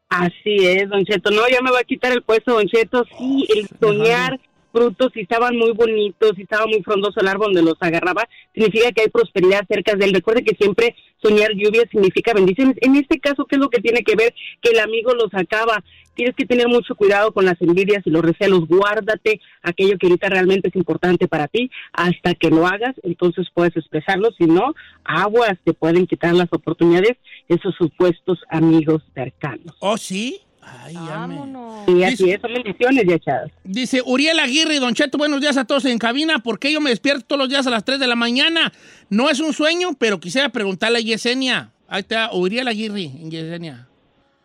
Así 0.09 0.65
es, 0.65 0.89
Don 0.89 1.05
Cheto. 1.05 1.29
No, 1.29 1.47
ya 1.49 1.61
me 1.61 1.71
va 1.71 1.79
a 1.79 1.83
quitar 1.83 2.11
el 2.11 2.23
puesto, 2.23 2.53
Don 2.53 2.67
Cheto. 2.67 3.05
Sí, 3.17 3.45
el 3.55 3.69
soñar 3.79 4.39
frutos, 4.71 5.11
si 5.13 5.21
estaban 5.21 5.57
muy 5.57 5.71
bonitos, 5.71 6.33
si 6.35 6.43
estaba 6.43 6.65
muy 6.65 6.81
frondoso 6.83 7.19
el 7.19 7.27
árbol 7.27 7.53
donde 7.53 7.69
los 7.69 7.77
agarraba, 7.79 8.27
significa 8.53 8.91
que 8.91 9.01
hay 9.01 9.09
prosperidad 9.09 9.65
cerca 9.67 9.95
de 9.95 10.05
él. 10.05 10.13
Recuerde 10.13 10.43
que 10.43 10.55
siempre 10.55 10.95
soñar 11.21 11.51
lluvia 11.53 11.83
significa 11.91 12.33
bendiciones. 12.33 12.77
En 12.81 12.95
este 12.95 13.19
caso, 13.19 13.45
¿qué 13.45 13.55
es 13.55 13.61
lo 13.61 13.69
que 13.69 13.81
tiene 13.81 14.03
que 14.03 14.15
ver? 14.15 14.33
Que 14.61 14.71
el 14.71 14.79
amigo 14.79 15.13
los 15.13 15.33
acaba. 15.33 15.83
Tienes 16.15 16.35
que 16.35 16.45
tener 16.45 16.67
mucho 16.67 16.95
cuidado 16.95 17.31
con 17.31 17.45
las 17.45 17.61
envidias 17.61 18.05
y 18.05 18.09
los 18.09 18.23
recelos. 18.23 18.67
Guárdate 18.67 19.39
aquello 19.61 19.97
que 19.97 20.07
ahorita 20.07 20.27
realmente 20.27 20.67
es 20.69 20.75
importante 20.75 21.27
para 21.27 21.47
ti 21.47 21.71
hasta 21.93 22.35
que 22.35 22.49
lo 22.49 22.67
hagas. 22.67 22.95
Entonces 23.03 23.47
puedes 23.53 23.75
expresarlo. 23.77 24.29
Si 24.37 24.45
no, 24.45 24.73
aguas 25.03 25.57
te 25.63 25.73
pueden 25.73 26.07
quitar 26.07 26.33
las 26.33 26.51
oportunidades 26.51 27.17
esos 27.47 27.73
supuestos 27.75 28.39
amigos 28.49 29.01
cercanos. 29.13 29.75
¿Oh, 29.79 29.97
sí? 29.97 30.41
Ay, 30.61 30.95
me- 31.27 31.93
Y 31.99 32.03
así 32.03 32.29
es, 32.31 32.41
son 32.41 32.53
bendiciones 32.53 33.03
ya 33.07 33.15
echadas. 33.15 33.51
Dice 33.63 34.01
Uriel 34.05 34.39
Aguirre, 34.39 34.79
Don 34.79 34.93
Cheto, 34.93 35.17
buenos 35.17 35.41
días 35.41 35.57
a 35.57 35.65
todos 35.65 35.85
en 35.85 35.97
cabina. 35.97 36.39
¿Por 36.39 36.59
qué 36.59 36.71
yo 36.71 36.81
me 36.81 36.89
despierto 36.89 37.23
todos 37.25 37.39
los 37.39 37.49
días 37.49 37.65
a 37.65 37.69
las 37.69 37.83
3 37.85 37.99
de 37.99 38.07
la 38.07 38.15
mañana? 38.15 38.71
No 39.09 39.29
es 39.29 39.39
un 39.39 39.53
sueño, 39.53 39.89
pero 39.97 40.19
quisiera 40.19 40.49
preguntarle 40.49 40.99
a 40.99 41.01
Yesenia. 41.01 41.71
Ahí 41.87 42.01
está, 42.01 42.29
Uriel 42.33 42.67
Aguirre, 42.67 43.03
en 43.03 43.31
Yesenia. 43.31 43.87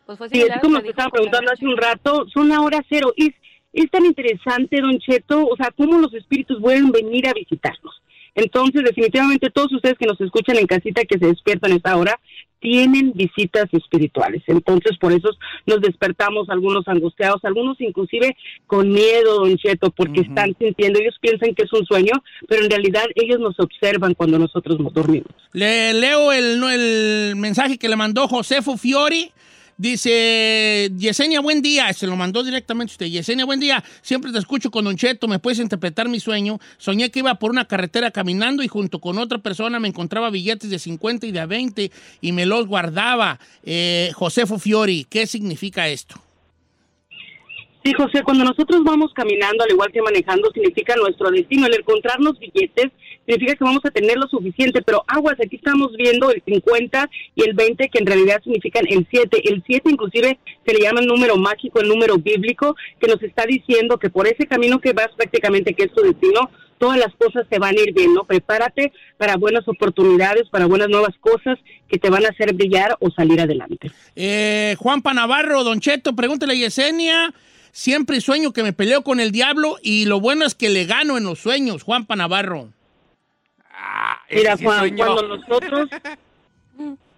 Pues 0.07 0.19
fue 0.19 0.29
Sí, 0.29 0.41
es 0.41 0.49
como 0.61 0.81
te 0.81 0.91
estaba 0.91 1.11
preguntando 1.11 1.51
hace 1.53 1.67
un 1.67 1.77
rato, 1.77 2.27
son 2.33 2.49
la 2.49 2.61
hora 2.61 2.81
cero. 2.89 3.13
Es, 3.17 3.31
es 3.73 3.91
tan 3.91 4.05
interesante, 4.07 4.81
Don 4.81 4.99
Cheto, 4.99 5.47
o 5.47 5.57
sea, 5.57 5.71
cómo 5.77 5.99
los 5.99 6.13
espíritus 6.15 6.61
pueden 6.61 6.91
venir 6.91 7.27
a 7.29 7.33
visitarnos. 7.33 8.01
Entonces, 8.37 8.83
definitivamente 8.83 9.49
todos 9.51 9.73
ustedes 9.73 9.97
que 9.97 10.07
nos 10.07 10.21
escuchan 10.21 10.57
en 10.59 10.67
casita, 10.67 11.03
que 11.05 11.19
se 11.19 11.27
despiertan 11.27 11.73
a 11.73 11.77
esta 11.77 11.97
hora, 11.97 12.19
tienen 12.65 13.13
visitas 13.13 13.67
espirituales. 13.73 14.43
Entonces, 14.47 14.97
por 14.99 15.13
eso 15.13 15.29
nos 15.67 15.83
despertamos 15.83 16.49
algunos 16.49 16.89
angustiados, 16.89 17.45
algunos 17.45 17.79
inclusive 17.79 18.35
con 18.67 18.91
miedo, 18.91 19.41
Don 19.41 19.55
Cheto, 19.59 19.91
porque 19.91 20.23
están 20.23 20.57
sintiendo, 20.59 20.99
ellos 20.99 21.15
piensan 21.21 21.55
que 21.55 21.65
es 21.65 21.73
un 21.75 21.85
sueño, 21.85 22.13
pero 22.49 22.65
en 22.65 22.71
realidad 22.71 23.05
ellos 23.17 23.39
nos 23.39 23.61
observan 23.61 24.15
cuando 24.15 24.39
nosotros 24.39 24.81
nos 24.81 24.95
dormimos. 24.95 25.29
Le 25.53 25.93
leo 25.93 26.33
el, 26.33 26.59
no, 26.59 26.71
el 26.71 27.37
mensaje 27.37 27.77
que 27.77 27.91
le 27.91 27.97
mandó 27.97 28.29
Josefo 28.29 28.79
Fiori. 28.79 29.31
Dice, 29.77 30.91
Yesenia, 30.97 31.41
buen 31.41 31.61
día. 31.61 31.93
Se 31.93 32.07
lo 32.07 32.17
mandó 32.17 32.45
directamente 32.45 32.93
usted. 32.93 33.07
Yesenia, 33.07 33.45
buen 33.45 33.59
día. 33.59 33.83
Siempre 34.03 34.31
te 34.31 34.39
escucho 34.39 34.71
con 34.71 34.85
Don 34.85 34.97
Cheto. 34.97 35.27
¿Me 35.27 35.41
puedes 35.41 35.59
interpretar 35.59 36.09
mi 36.09 36.21
sueño? 36.21 36.61
Soñé 36.79 37.11
que 37.11 37.19
iba 37.19 37.35
por 37.37 37.51
una 37.51 37.67
carretera 37.67 38.11
caminando 38.11 38.63
y 38.63 38.69
junto 38.69 39.01
con 39.01 39.19
otra 39.19 39.39
persona 39.39 39.81
me 39.81 39.89
encontraba 39.89 40.31
billetes 40.31 40.71
de 40.71 40.79
50 40.79 41.27
y 41.27 41.33
de 41.33 41.41
a 41.41 41.47
20 41.47 41.91
y 42.21 42.33
me 42.33 42.47
los 42.47 42.67
guardaba. 42.67 43.41
Eh, 43.65 44.13
Josefo 44.15 44.59
Fiori, 44.59 45.07
¿qué 45.11 45.27
significa 45.27 45.89
esto? 45.89 46.15
Sí, 47.85 47.93
José, 47.93 48.23
cuando 48.23 48.45
nosotros 48.45 48.83
vamos 48.83 49.13
caminando, 49.13 49.63
al 49.63 49.71
igual 49.71 49.93
que 49.93 50.01
manejando, 50.01 50.51
significa 50.53 50.95
nuestro 50.97 51.31
destino. 51.31 51.67
El 51.67 51.75
encontrarnos 51.75 52.39
billetes 52.39 52.93
significa 53.27 53.57
que 53.57 53.65
vamos 53.65 53.85
a 53.85 53.91
tener 53.91 54.17
lo 54.17 54.29
suficiente, 54.29 54.83
pero 54.83 55.03
aguas, 55.07 55.37
aquí 55.45 55.57
estamos 55.57 55.93
viendo 55.97 56.31
el 56.31 56.43
50 56.45 57.11
y 57.35 57.49
el 57.49 57.55
20, 57.55 57.89
que 57.89 57.99
en 57.99 58.07
realidad 58.07 58.43
significan 58.43 58.85
el 58.89 59.07
7. 59.11 59.43
El 59.49 59.63
7 59.67 59.91
inclusive 59.91 60.39
se 60.67 60.73
le 60.73 60.81
llama 60.81 61.01
el 61.01 61.07
número 61.07 61.37
mágico, 61.37 61.81
el 61.81 61.89
número 61.89 62.19
bíblico, 62.19 62.77
que 63.01 63.09
nos 63.09 63.23
está 63.23 63.47
diciendo 63.47 63.99
que 63.99 64.11
por 64.11 64.27
ese 64.27 64.47
camino 64.47 64.81
que 64.81 64.93
vas 64.93 65.09
prácticamente, 65.17 65.75
que 65.75 65.85
es 65.85 65.93
tu 65.93 66.03
destino, 66.03 66.51
todas 66.79 66.99
las 66.99 67.15
cosas 67.15 67.47
te 67.49 67.59
van 67.59 67.77
a 67.77 67.81
ir 67.81 67.95
bien, 67.95 68.15
¿no? 68.15 68.25
Prepárate 68.25 68.93
para 69.17 69.37
buenas 69.37 69.67
oportunidades, 69.69 70.49
para 70.51 70.67
buenas 70.67 70.89
nuevas 70.89 71.15
cosas 71.21 71.59
que 71.89 71.99
te 71.99 72.11
van 72.11 72.27
a 72.27 72.29
hacer 72.29 72.53
brillar 72.55 72.97
o 73.01 73.11
salir 73.11 73.41
adelante. 73.41 73.91
Eh, 74.17 74.75
Juan 74.79 75.03
Panavarro, 75.03 75.65
Don 75.65 75.81
Cheto, 75.81 76.15
pregúntale 76.15 76.55
a 76.55 76.57
Yesenia. 76.57 77.33
Siempre 77.73 78.21
sueño 78.21 78.53
que 78.53 78.63
me 78.63 78.73
peleo 78.73 79.03
con 79.03 79.19
el 79.19 79.33
diablo 79.33 79.79
y 79.83 80.05
lo 80.05 80.21
bueno 80.21 80.45
es 80.45 80.55
que 80.55 80.69
le 80.69 80.85
gano 80.85 81.19
en 81.19 81.25
los 81.25 81.41
sueños, 81.41 81.83
Juan 81.83 82.07
Panavarro. 82.07 82.69
Mira, 84.35 84.57
sí 84.57 84.65
Juan, 84.65 84.97
cuando 84.97 85.37
nosotros... 85.37 85.89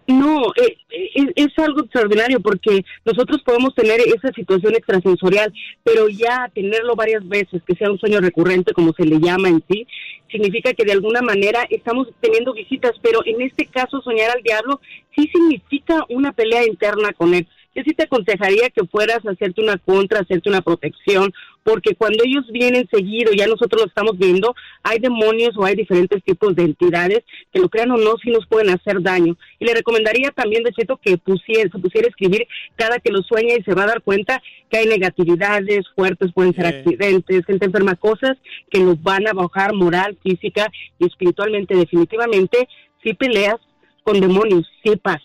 No, 0.08 0.52
eh, 0.54 0.76
eh, 0.90 1.32
es, 1.34 1.58
algo 1.58 1.80
extraordinario 1.80 2.38
porque 2.38 2.84
nosotros 3.04 3.42
podemos 3.42 3.74
tener 3.74 3.98
esa 4.00 4.32
situación 4.32 4.74
extrasensorial, 4.76 5.52
pero 5.82 6.08
ya 6.08 6.48
tenerlo 6.54 6.94
varias 6.94 7.26
veces, 7.28 7.60
que 7.66 7.74
sea 7.74 7.90
un 7.90 7.98
sueño 7.98 8.20
recurrente, 8.20 8.72
como 8.72 8.92
se 8.92 9.04
le 9.04 9.18
llama 9.18 9.48
en 9.48 9.64
sí, 9.68 9.84
significa 10.30 10.74
que 10.74 10.84
de 10.84 10.92
alguna 10.92 11.22
manera 11.22 11.66
estamos 11.70 12.08
teniendo 12.20 12.52
visitas, 12.52 12.92
pero 13.02 13.20
en 13.24 13.42
este 13.42 13.66
caso 13.66 14.00
soñar 14.00 14.30
al 14.30 14.42
diablo 14.44 14.80
sí 15.16 15.28
significa 15.32 16.04
una 16.08 16.32
pelea 16.32 16.64
interna 16.64 17.12
con 17.12 17.34
él. 17.34 17.48
Yo 17.76 17.82
sí 17.84 17.92
te 17.92 18.04
aconsejaría 18.04 18.70
que 18.70 18.86
fueras 18.86 19.24
a 19.26 19.32
hacerte 19.32 19.60
una 19.60 19.76
contra, 19.76 20.20
hacerte 20.20 20.48
una 20.48 20.62
protección, 20.62 21.30
porque 21.62 21.94
cuando 21.94 22.24
ellos 22.24 22.46
vienen 22.50 22.88
seguido, 22.90 23.32
ya 23.32 23.46
nosotros 23.46 23.82
lo 23.82 23.86
estamos 23.88 24.16
viendo, 24.16 24.54
hay 24.82 24.98
demonios 24.98 25.50
o 25.58 25.64
hay 25.66 25.74
diferentes 25.74 26.24
tipos 26.24 26.56
de 26.56 26.62
entidades 26.62 27.22
que 27.52 27.60
lo 27.60 27.68
crean 27.68 27.90
o 27.90 27.98
no, 27.98 28.14
sí 28.22 28.30
nos 28.30 28.46
pueden 28.46 28.70
hacer 28.70 29.02
daño. 29.02 29.36
Y 29.58 29.66
le 29.66 29.74
recomendaría 29.74 30.30
también, 30.30 30.62
de 30.62 30.72
cierto, 30.72 30.96
que 30.96 31.18
pusiera, 31.18 31.70
se 31.70 31.78
pusiera 31.78 32.06
a 32.06 32.10
escribir 32.10 32.48
cada 32.76 32.98
que 32.98 33.12
lo 33.12 33.20
sueña 33.22 33.54
y 33.58 33.62
se 33.62 33.74
va 33.74 33.82
a 33.82 33.88
dar 33.88 34.00
cuenta 34.00 34.42
que 34.70 34.78
hay 34.78 34.86
negatividades 34.86 35.84
fuertes, 35.94 36.32
pueden 36.32 36.54
ser 36.54 36.66
Sí. 36.68 36.74
accidentes, 36.78 37.44
gente 37.44 37.66
enferma, 37.66 37.94
cosas 37.94 38.38
que 38.70 38.80
nos 38.80 39.02
van 39.02 39.28
a 39.28 39.34
bajar 39.34 39.74
moral, 39.74 40.16
física 40.22 40.72
y 40.98 41.06
espiritualmente. 41.06 41.76
Definitivamente, 41.76 42.68
si 43.02 43.12
peleas 43.12 43.56
con 44.02 44.18
demonios, 44.18 44.66
sí 44.82 44.96
pasa. 44.96 45.22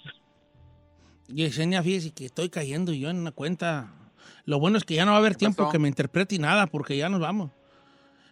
Yesenia, 1.33 1.83
fíjese 1.83 2.11
que 2.11 2.25
estoy 2.25 2.49
cayendo 2.49 2.93
yo 2.93 3.09
en 3.09 3.17
una 3.17 3.31
cuenta. 3.31 3.91
Lo 4.45 4.59
bueno 4.59 4.77
es 4.77 4.83
que 4.83 4.95
ya 4.95 5.05
no 5.05 5.11
va 5.11 5.17
a 5.17 5.19
haber 5.19 5.35
tiempo 5.35 5.63
pasó? 5.63 5.71
que 5.71 5.79
me 5.79 5.87
interprete 5.87 6.37
nada 6.39 6.67
porque 6.67 6.97
ya 6.97 7.09
nos 7.09 7.19
vamos. 7.19 7.51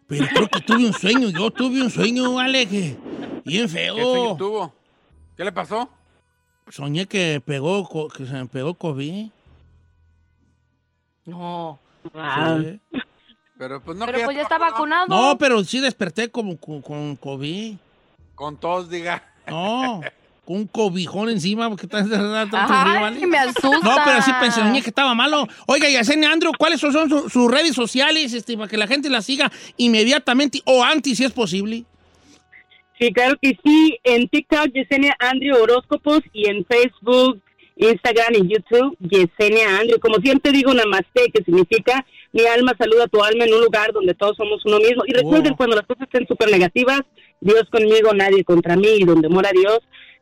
Pero 0.08 0.26
creo 0.28 0.48
que 0.48 0.62
tuve 0.62 0.86
un 0.86 0.94
sueño, 0.94 1.30
yo 1.30 1.52
tuve 1.52 1.82
un 1.82 1.92
sueño, 1.92 2.34
vale, 2.34 2.68
que 2.68 2.98
bien 3.46 3.68
¿Qué 3.68 3.70
sueño 3.70 3.96
feo. 3.96 4.36
tuvo? 4.38 4.74
¿Qué 5.38 5.44
le 5.44 5.52
pasó? 5.52 5.90
Soñé 6.70 7.06
que 7.06 7.42
pegó, 7.46 8.10
que 8.10 8.26
se 8.26 8.34
me 8.34 8.46
pegó 8.48 8.74
COVID. 8.74 9.30
No. 11.26 11.80
Sí. 12.04 12.80
Pero 13.58 13.82
pues 13.84 13.98
no, 13.98 14.06
Pero 14.06 14.18
que 14.20 14.26
pues 14.26 14.38
ya 14.38 14.44
está 14.44 14.58
vacunado. 14.58 15.08
No, 15.08 15.38
pero 15.38 15.64
sí 15.64 15.80
desperté 15.80 16.30
como 16.32 16.58
con, 16.58 16.82
con 16.82 17.16
COVID. 17.18 17.76
Con 18.34 18.58
todos, 18.58 18.90
diga. 18.90 19.24
No, 19.48 20.02
un 20.50 20.66
cobijón 20.68 21.30
encima 21.30 21.70
porque 21.70 21.86
está. 21.86 22.00
Ay, 22.52 23.26
me 23.28 23.38
asusta. 23.38 23.70
No, 23.84 23.96
pero 24.04 24.22
sí 24.24 24.32
pensé, 24.40 24.62
que 24.82 24.90
estaba 24.90 25.14
malo. 25.14 25.48
Oiga, 25.68 25.88
Yesenia 25.90 26.32
Andrew, 26.32 26.52
¿cuáles 26.58 26.80
son 26.80 26.92
su- 27.10 27.30
sus 27.30 27.52
redes 27.52 27.76
sociales 27.76 28.34
este, 28.34 28.58
para 28.58 28.68
que 28.68 28.78
la 28.78 28.88
gente 28.88 29.10
la 29.10 29.22
siga 29.22 29.52
inmediatamente 29.78 30.62
o 30.66 30.84
antes, 30.84 31.18
si 31.18 31.24
es 31.24 31.32
posible? 31.32 31.84
Sí, 33.00 33.12
claro 33.14 33.36
que 33.42 33.58
sí. 33.64 33.98
En 34.04 34.28
TikTok, 34.28 34.72
Yesenia 34.74 35.16
Andrew 35.20 35.56
Horóscopos 35.62 36.22
y 36.34 36.48
en 36.48 36.66
Facebook, 36.66 37.42
Instagram 37.78 38.34
y 38.34 38.54
YouTube, 38.54 38.98
Yesenia 39.00 39.80
Andrew. 39.80 40.00
Como 40.00 40.16
siempre 40.18 40.52
digo, 40.52 40.74
namaste, 40.74 41.32
que 41.34 41.44
significa 41.44 42.06
mi 42.34 42.46
alma 42.46 42.74
saluda 42.78 43.04
a 43.06 43.08
tu 43.08 43.24
alma 43.24 43.46
en 43.46 43.54
un 43.54 43.62
lugar 43.62 43.94
donde 43.94 44.16
todos 44.16 44.36
somos 44.36 44.62
uno 44.66 44.80
mismo. 44.80 45.04
Y 45.08 45.14
recuerden, 45.14 45.54
Oh. 45.54 45.58
cuando 45.58 45.76
las 45.76 45.86
cosas 45.86 46.04
estén 46.12 46.28
súper 46.28 46.52
negativas, 46.52 47.02
Dios 47.40 47.64
conmigo, 47.72 48.14
nadie 48.14 48.44
contra 48.44 48.76
mí, 48.76 48.88
y 48.98 49.06
donde 49.06 49.30
mora 49.30 49.52
Dios, 49.54 49.80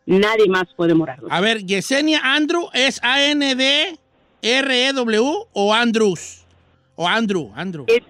nadie 0.08 0.48
más 0.48 0.64
puede 0.76 0.94
morar. 0.96 1.20
A 1.30 1.42
ver, 1.42 1.64
Yesenia 1.66 2.22
Andrew 2.24 2.68
es 2.74 3.00
A-N-D-R-E-W 3.04 3.98
E 4.42 5.46
o 5.54 5.74
Andrews. 5.74 6.44
O 6.96 7.08
Andrew, 7.08 7.52
Andrew. 7.56 7.86
Es 7.88 8.02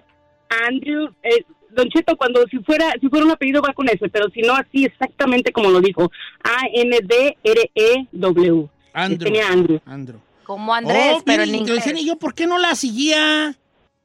Andrew, 0.66 1.10
eh, 1.22 1.44
Don 1.70 1.88
Cheto, 1.90 2.16
cuando 2.16 2.42
si 2.50 2.58
fuera, 2.60 2.86
si 3.00 3.08
fuera 3.08 3.26
un 3.26 3.32
apellido 3.32 3.60
va 3.60 3.72
con 3.74 3.86
ese, 3.88 4.08
pero 4.08 4.30
si 4.30 4.40
no 4.40 4.54
así 4.54 4.84
exactamente 4.86 5.52
como 5.52 5.70
lo 5.70 5.80
dijo, 5.80 6.10
A-N-D-R-E-W. 6.42 8.68
Andrew. 8.94 9.18
Yesenia 9.28 9.48
Andrew. 9.48 9.80
Andrew. 9.84 10.18
Como 10.44 10.72
Andrés, 10.74 11.12
Oh, 11.16 11.22
pero 11.24 11.44
mire, 11.44 11.56
en 11.56 11.60
inglés. 11.62 11.84
Yesenia, 11.84 12.02
¿yo 12.02 12.16
por 12.16 12.34
qué 12.34 12.46
no 12.46 12.58
la 12.58 12.74
seguía? 12.74 13.54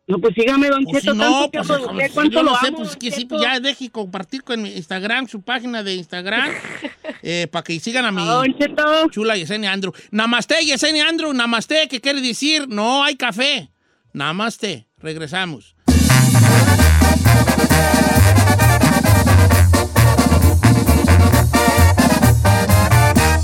No, 0.06 0.20
pues 0.20 0.34
sígame, 0.36 0.68
Don 0.68 0.84
Pues 0.84 1.02
Cheto, 1.02 1.14
si 1.14 1.20
tanto 1.20 1.40
no, 1.40 1.50
pues, 1.50 1.70
usted, 1.70 2.08
si 2.08 2.14
cuánto 2.14 2.34
yo 2.34 2.44
lo 2.44 2.56
sé, 2.58 2.68
amo, 2.68 2.78
pues 2.80 2.98
que 2.98 3.10
sí, 3.10 3.26
ya 3.42 3.62
deje 3.62 3.90
compartir 3.90 4.44
con 4.44 4.62
mi 4.62 4.74
Instagram, 4.74 5.30
su 5.30 5.42
página 5.42 5.82
de 5.82 5.96
Instagram, 5.96 6.52
eh, 7.24 7.48
para 7.50 7.64
que 7.64 7.80
sigan 7.80 8.04
a 8.04 8.12
mi 8.12 8.26
Don 8.26 8.58
Cheto. 8.58 9.10
chula 9.12 9.38
Yesenia 9.38 9.72
Andrew. 9.72 9.94
Namaste, 10.12 10.56
Yesenia 10.66 11.08
Andrew, 11.08 11.32
namaste, 11.32 11.88
¿qué 11.88 12.02
quiere 12.02 12.20
decir? 12.20 12.68
No 12.68 13.02
hay 13.02 13.16
café. 13.16 13.72
Namaste, 14.12 14.88
regresamos. 14.98 15.74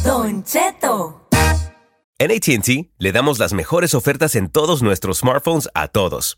Don 0.04 0.44
Cheto. 0.44 1.30
En 2.18 2.32
ATT 2.32 2.92
le 2.98 3.12
damos 3.14 3.40
las 3.40 3.54
mejores 3.54 3.94
ofertas 3.94 4.36
en 4.36 4.50
todos 4.50 4.82
nuestros 4.82 5.20
smartphones 5.20 5.70
a 5.74 5.88
todos. 5.88 6.38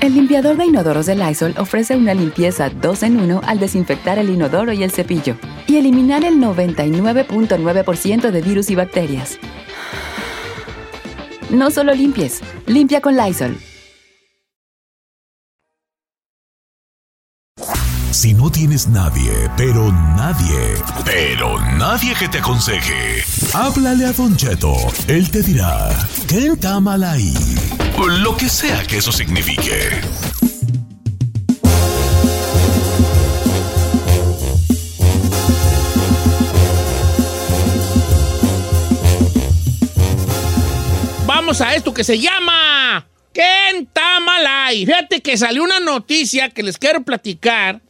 El 0.00 0.14
limpiador 0.14 0.56
de 0.56 0.64
inodoros 0.64 1.04
de 1.04 1.14
Lysol 1.14 1.54
ofrece 1.58 1.94
una 1.94 2.14
limpieza 2.14 2.70
2 2.70 3.02
en 3.02 3.20
1 3.20 3.42
al 3.44 3.58
desinfectar 3.58 4.18
el 4.18 4.30
inodoro 4.30 4.72
y 4.72 4.82
el 4.82 4.90
cepillo 4.90 5.36
y 5.66 5.76
eliminar 5.76 6.24
el 6.24 6.36
99.9% 6.36 8.30
de 8.30 8.40
virus 8.40 8.70
y 8.70 8.76
bacterias. 8.76 9.38
No 11.50 11.70
solo 11.70 11.92
limpies, 11.92 12.40
limpia 12.66 13.02
con 13.02 13.14
Lysol. 13.14 13.58
Si 18.10 18.32
no 18.32 18.50
tienes 18.50 18.88
nadie, 18.88 19.30
pero 19.56 19.92
nadie, 19.92 20.74
pero 21.04 21.60
nadie 21.76 22.14
que 22.18 22.28
te 22.28 22.38
aconseje, 22.38 23.22
háblale 23.52 24.06
a 24.06 24.12
Don 24.12 24.34
Cheto. 24.34 24.74
Él 25.08 25.30
te 25.30 25.42
dirá, 25.42 25.90
¿qué 26.26 26.48
está 26.48 26.80
mal 26.80 27.04
ahí? 27.04 27.34
Lo 28.06 28.34
que 28.34 28.48
sea 28.48 28.82
que 28.84 28.96
eso 28.96 29.12
signifique. 29.12 30.00
Vamos 41.26 41.60
a 41.60 41.74
esto 41.74 41.92
que 41.92 42.02
se 42.02 42.18
llama 42.18 43.06
Kentamalay. 43.34 44.86
Fíjate 44.86 45.20
que 45.20 45.36
salió 45.36 45.62
una 45.62 45.78
noticia 45.78 46.48
que 46.48 46.62
les 46.62 46.78
quiero 46.78 47.02
platicar 47.02 47.82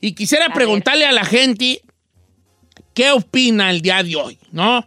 y 0.00 0.14
quisiera 0.14 0.52
preguntarle 0.52 1.06
a 1.06 1.12
la 1.12 1.24
gente 1.24 1.80
qué 2.92 3.12
opina 3.12 3.70
el 3.70 3.82
día 3.82 4.02
de 4.02 4.16
hoy, 4.16 4.38
¿no? 4.50 4.84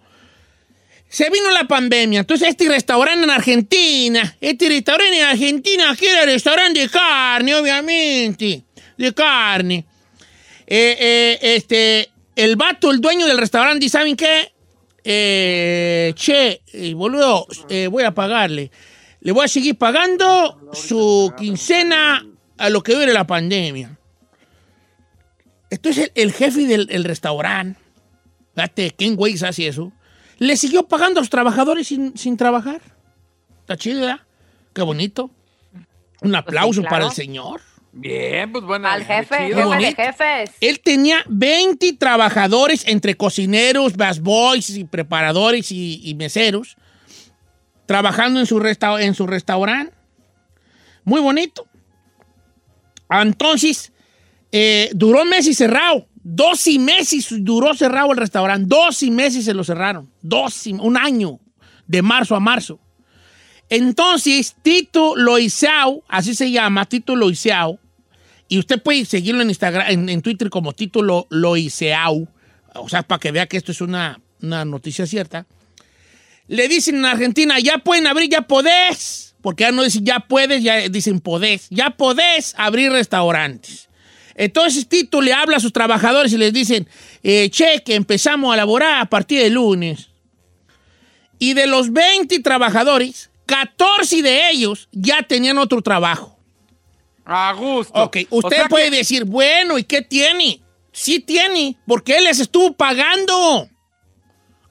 Se 1.10 1.30
vino 1.30 1.50
la 1.52 1.66
pandemia, 1.66 2.20
entonces 2.20 2.50
este 2.50 2.68
restaurante 2.68 3.24
en 3.24 3.30
Argentina, 3.30 4.36
este 4.42 4.68
restaurante 4.68 5.18
en 5.18 5.24
Argentina, 5.24 5.96
que 5.98 6.12
era 6.12 6.26
restaurante 6.26 6.82
de 6.82 6.90
carne, 6.90 7.56
obviamente, 7.56 8.64
de 8.98 9.14
carne. 9.14 9.86
Eh, 10.66 10.98
eh, 11.00 11.40
este, 11.56 12.10
el 12.36 12.58
vato, 12.58 12.92
el 12.92 13.00
dueño 13.00 13.26
del 13.26 13.38
restaurante, 13.38 13.86
¿y 13.86 13.90
¿saben 13.90 14.18
qué? 14.18 14.52
Eh, 15.06 16.12
che, 16.16 16.62
eh, 16.74 16.94
boludo, 16.94 17.48
voy 17.90 18.04
a 18.04 18.12
pagarle. 18.12 18.70
Le 19.22 19.32
voy 19.32 19.46
a 19.46 19.48
seguir 19.48 19.78
pagando 19.78 20.72
su 20.74 21.34
quincena 21.38 22.28
a 22.58 22.70
lo 22.70 22.84
que 22.84 22.94
dure 22.94 23.14
la 23.14 23.26
pandemia. 23.26 23.98
Entonces 25.70 26.12
el, 26.16 26.24
el 26.24 26.34
jefe 26.34 26.66
del 26.66 26.88
el 26.92 27.06
restaurante, 27.06 27.80
fíjate, 28.54 28.92
¿quién 28.98 29.16
güey 29.16 29.36
hace 29.42 29.68
eso? 29.68 29.94
Le 30.38 30.56
siguió 30.58 30.88
pagando 30.88 31.20
a 31.20 31.22
los 31.22 31.30
trabajadores 31.30 31.88
sin, 31.88 32.18
sin 32.18 32.38
trabajar. 32.38 32.82
Está 33.62 33.78
chido, 33.78 34.02
¿verdad? 34.02 34.20
Qué 34.74 34.82
bonito. 34.82 35.32
Un 36.22 36.36
aplauso 36.36 36.82
claro. 36.82 36.96
para 36.96 37.06
el 37.08 37.12
señor. 37.12 37.62
Bien, 37.92 38.52
pues 38.52 38.64
bueno. 38.64 38.88
Al 38.88 39.04
jefe, 39.04 39.48
jefe 39.54 39.76
de 39.78 39.94
jefes. 39.96 40.52
Él 40.62 40.80
tenía 40.82 41.24
20 41.28 41.94
trabajadores 41.94 42.88
entre 42.88 43.16
cocineros, 43.16 43.94
boys 44.22 44.70
y 44.70 44.84
preparadores 44.86 45.72
y, 45.72 46.00
y 46.04 46.14
meseros 46.16 46.78
trabajando 47.88 48.40
en 48.40 48.46
su, 48.46 48.60
resta- 48.60 49.02
en 49.02 49.16
su 49.16 49.26
restaurante. 49.28 49.94
Muy 51.04 51.22
bonito. 51.22 51.66
Entonces, 53.10 53.92
eh, 54.52 54.90
duró 54.94 55.24
meses 55.26 55.58
cerrado. 55.58 56.07
Dos 56.30 56.68
y 56.68 56.78
meses 56.78 57.28
duró 57.40 57.74
cerrado 57.74 58.12
el 58.12 58.18
restaurante. 58.18 58.66
Dos 58.68 59.02
y 59.02 59.12
meses 59.12 59.46
se 59.46 59.54
lo 59.54 59.64
cerraron. 59.64 60.12
Dos 60.22 60.68
y- 60.68 60.74
un 60.74 60.98
año, 60.98 61.40
de 61.88 62.02
marzo 62.02 62.36
a 62.36 62.42
marzo. 62.42 62.80
Entonces, 63.70 64.56
Tito 64.62 65.16
Loiseau, 65.16 66.04
así 66.10 66.36
se 66.36 66.52
llama, 66.52 66.86
Tito 66.86 67.16
Loiseau, 67.16 67.80
y 68.50 68.60
usted 68.60 68.82
puede 68.82 69.06
seguirlo 69.06 69.42
en 69.42 69.50
Instagram, 69.50 70.10
en, 70.10 70.22
Twitter 70.22 70.50
como 70.50 70.74
Tito 70.74 71.02
Lo- 71.02 71.28
Loiseau, 71.30 72.28
o 72.76 72.90
sea, 72.90 73.04
para 73.04 73.20
que 73.20 73.32
vea 73.32 73.48
que 73.48 73.56
esto 73.58 73.72
es 73.72 73.80
una, 73.82 74.20
una 74.42 74.66
noticia 74.66 75.06
cierta. 75.06 75.46
le 76.48 76.68
dicen 76.68 76.96
en 76.98 77.06
Argentina, 77.06 77.60
ya 77.60 77.78
pueden 77.80 78.06
abrir, 78.08 78.30
ya 78.30 78.42
podés. 78.42 79.36
Porque 79.42 79.64
ya 79.64 79.72
no 79.72 79.84
dicen 79.84 80.04
ya 80.04 80.20
puedes, 80.20 80.62
ya 80.64 80.90
dicen 80.90 81.20
podés. 81.22 81.68
Ya 81.70 81.92
podés 81.92 82.54
abrir 82.58 82.92
restaurantes. 82.92 83.88
Entonces 84.38 84.88
Tito 84.88 85.20
le 85.20 85.34
habla 85.34 85.58
a 85.58 85.60
sus 85.60 85.74
trabajadores 85.74 86.32
y 86.32 86.38
les 86.38 86.54
dicen, 86.54 86.88
eh, 87.24 87.50
che, 87.50 87.82
que 87.84 87.96
empezamos 87.96 88.54
a 88.54 88.58
laborar 88.58 89.02
a 89.02 89.06
partir 89.06 89.42
de 89.42 89.50
lunes. 89.50 90.10
Y 91.40 91.54
de 91.54 91.68
los 91.68 91.92
20 91.92 92.40
trabajadores, 92.40 93.32
14 93.48 94.22
de 94.22 94.52
ellos 94.52 94.88
ya 94.92 95.24
tenían 95.24 95.58
otro 95.58 95.82
trabajo. 95.82 96.38
A 97.26 97.52
gusto. 97.54 97.94
Ok, 97.94 98.18
usted 98.30 98.68
puede 98.70 98.92
decir, 98.92 99.26
bueno, 99.26 99.78
¿y 99.78 99.84
qué 99.84 100.02
tiene? 100.02 100.62
Sí 100.92 101.20
tiene, 101.20 101.76
porque 101.86 102.18
él 102.18 102.24
les 102.24 102.40
estuvo 102.40 102.74
pagando. 102.74 103.68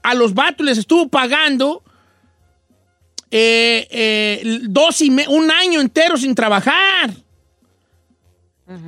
A 0.03 0.15
los 0.15 0.33
vatos 0.33 0.65
les 0.65 0.79
estuvo 0.79 1.09
pagando 1.09 1.83
eh, 3.31 3.87
eh, 3.91 4.61
dos 4.63 5.03
y 5.03 5.11
un 5.11 5.51
año 5.51 5.81
entero 5.81 6.17
sin 6.17 6.35
trabajar. 6.35 7.11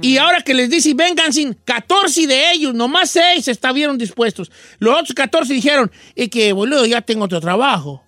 Y 0.02 0.16
ahora 0.18 0.42
que 0.42 0.54
les 0.54 0.68
dice, 0.68 0.92
vengan 0.94 1.32
sin 1.32 1.54
14 1.54 2.26
de 2.26 2.52
ellos, 2.52 2.74
nomás 2.74 3.10
6 3.10 3.46
estuvieron 3.46 3.96
dispuestos. 3.96 4.50
Los 4.80 4.94
otros 4.94 5.14
14 5.14 5.52
dijeron, 5.54 5.90
es 6.16 6.28
que, 6.28 6.52
boludo, 6.52 6.84
ya 6.84 7.00
tengo 7.00 7.24
otro 7.26 7.40
trabajo. 7.40 8.02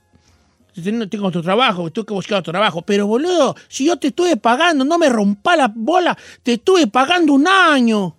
Tengo 0.82 1.08
tengo 1.08 1.26
otro 1.28 1.42
trabajo, 1.42 1.90
tuve 1.90 2.06
que 2.06 2.14
buscar 2.14 2.38
otro 2.38 2.52
trabajo. 2.52 2.82
Pero, 2.82 3.06
boludo, 3.06 3.54
si 3.68 3.84
yo 3.86 3.96
te 3.98 4.08
estuve 4.08 4.36
pagando, 4.36 4.84
no 4.84 4.98
me 4.98 5.08
rompa 5.08 5.56
la 5.56 5.70
bola, 5.72 6.16
te 6.42 6.54
estuve 6.54 6.86
pagando 6.88 7.34
un 7.34 7.46
año. 7.46 8.16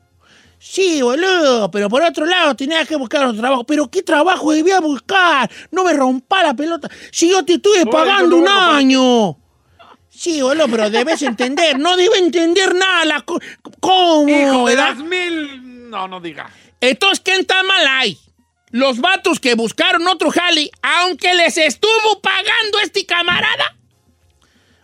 Sí, 0.63 1.01
boludo, 1.01 1.71
pero 1.71 1.89
por 1.89 2.03
otro 2.03 2.23
lado 2.23 2.55
tenía 2.55 2.85
que 2.85 2.95
buscar 2.95 3.25
otro 3.25 3.39
trabajo. 3.39 3.63
¿Pero 3.63 3.89
qué 3.89 4.03
trabajo 4.03 4.51
debía 4.51 4.79
buscar? 4.79 5.49
No 5.71 5.83
me 5.83 5.91
rompa 5.91 6.43
la 6.43 6.53
pelota. 6.53 6.87
Si 7.11 7.31
yo 7.31 7.43
te 7.43 7.53
estuve 7.53 7.83
No, 7.83 7.89
pagando 7.89 8.37
no 8.37 8.43
un 8.43 8.47
año. 8.47 9.37
Sí, 10.21 10.39
boludo, 10.39 10.67
pero 10.69 10.91
debes 10.91 11.19
entender. 11.23 11.79
No 11.79 11.97
debe 11.97 12.19
entender 12.19 12.75
nada. 12.75 13.05
La 13.05 13.21
co- 13.21 13.39
¿Cómo? 13.79 14.29
Hijo 14.29 14.67
de 14.67 14.75
verdad? 14.75 14.89
las 14.95 15.03
mil. 15.03 15.89
No, 15.89 16.07
no 16.07 16.21
diga. 16.21 16.47
Entonces, 16.79 17.21
¿quién 17.21 17.39
está 17.39 17.63
mal 17.63 17.87
ahí? 17.87 18.19
Los 18.69 18.99
vatos 18.99 19.39
que 19.39 19.55
buscaron 19.55 20.07
otro 20.07 20.29
jale, 20.29 20.69
aunque 20.83 21.33
les 21.33 21.57
estuvo 21.57 22.21
pagando 22.21 22.77
este 22.83 23.03
camarada. 23.07 23.75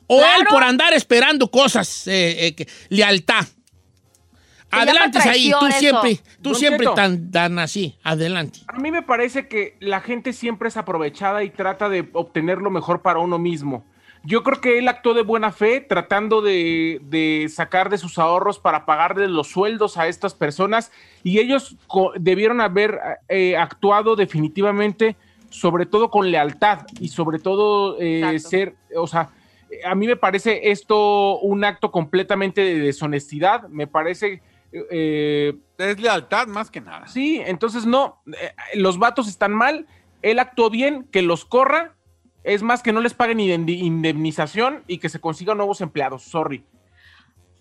O 0.07 0.19
él 0.19 0.47
por 0.49 0.63
andar 0.63 0.93
esperando 0.93 1.51
cosas, 1.51 2.07
eh, 2.07 2.47
eh, 2.47 2.55
que- 2.55 2.67
lealtad. 2.89 3.45
Adelante, 4.71 5.19
ahí. 5.19 5.51
Tú 5.59 5.67
eso. 5.67 5.79
siempre, 5.79 6.15
tú 6.41 6.49
Don 6.49 6.55
siempre 6.55 6.79
Cheto. 6.87 6.95
tan, 6.95 7.29
tan 7.29 7.59
así. 7.59 7.95
Adelante. 8.01 8.59
A 8.67 8.79
mí 8.79 8.89
me 8.89 9.03
parece 9.03 9.47
que 9.47 9.77
la 9.81 10.01
gente 10.01 10.33
siempre 10.33 10.69
es 10.69 10.77
aprovechada 10.77 11.43
y 11.43 11.51
trata 11.51 11.89
de 11.89 12.09
obtener 12.13 12.57
lo 12.57 12.71
mejor 12.71 13.03
para 13.03 13.19
uno 13.19 13.37
mismo. 13.37 13.85
Yo 14.27 14.43
creo 14.43 14.59
que 14.59 14.77
él 14.77 14.89
actuó 14.89 15.13
de 15.13 15.21
buena 15.21 15.53
fe 15.53 15.79
tratando 15.79 16.41
de, 16.41 16.99
de 17.03 17.47
sacar 17.49 17.89
de 17.89 17.97
sus 17.97 18.19
ahorros 18.19 18.59
para 18.59 18.85
pagarle 18.85 19.29
los 19.29 19.47
sueldos 19.47 19.97
a 19.97 20.09
estas 20.09 20.33
personas. 20.33 20.91
Y 21.23 21.39
ellos 21.39 21.77
co- 21.87 22.11
debieron 22.19 22.59
haber 22.59 22.99
eh, 23.29 23.55
actuado 23.55 24.17
definitivamente, 24.17 25.15
sobre 25.49 25.85
todo 25.85 26.09
con 26.09 26.29
lealtad 26.29 26.79
y 26.99 27.07
sobre 27.07 27.39
todo 27.39 27.97
eh, 28.01 28.37
ser, 28.39 28.75
o 28.97 29.07
sea, 29.07 29.29
a 29.85 29.95
mí 29.95 30.07
me 30.07 30.17
parece 30.17 30.71
esto 30.71 31.39
un 31.39 31.63
acto 31.63 31.89
completamente 31.91 32.61
de 32.61 32.79
deshonestidad, 32.79 33.69
me 33.69 33.87
parece... 33.87 34.41
eh, 34.73 35.53
es 35.77 35.99
lealtad 36.01 36.47
más 36.47 36.69
que 36.69 36.81
nada. 36.81 37.07
Sí, 37.07 37.41
entonces 37.45 37.85
no, 37.85 38.21
eh, 38.27 38.51
los 38.75 38.97
vatos 38.99 39.29
están 39.29 39.53
mal, 39.53 39.85
él 40.21 40.39
actuó 40.39 40.69
bien, 40.69 41.05
que 41.11 41.21
los 41.21 41.45
corra, 41.45 41.93
es 42.43 42.61
más 42.63 42.81
que 42.83 42.93
no 42.93 43.01
les 43.01 43.13
paguen 43.13 43.39
inde- 43.39 43.77
indemnización 43.77 44.83
y 44.87 44.99
que 44.99 45.09
se 45.09 45.19
consigan 45.19 45.57
nuevos 45.57 45.81
empleados, 45.81 46.23
sorry. 46.23 46.63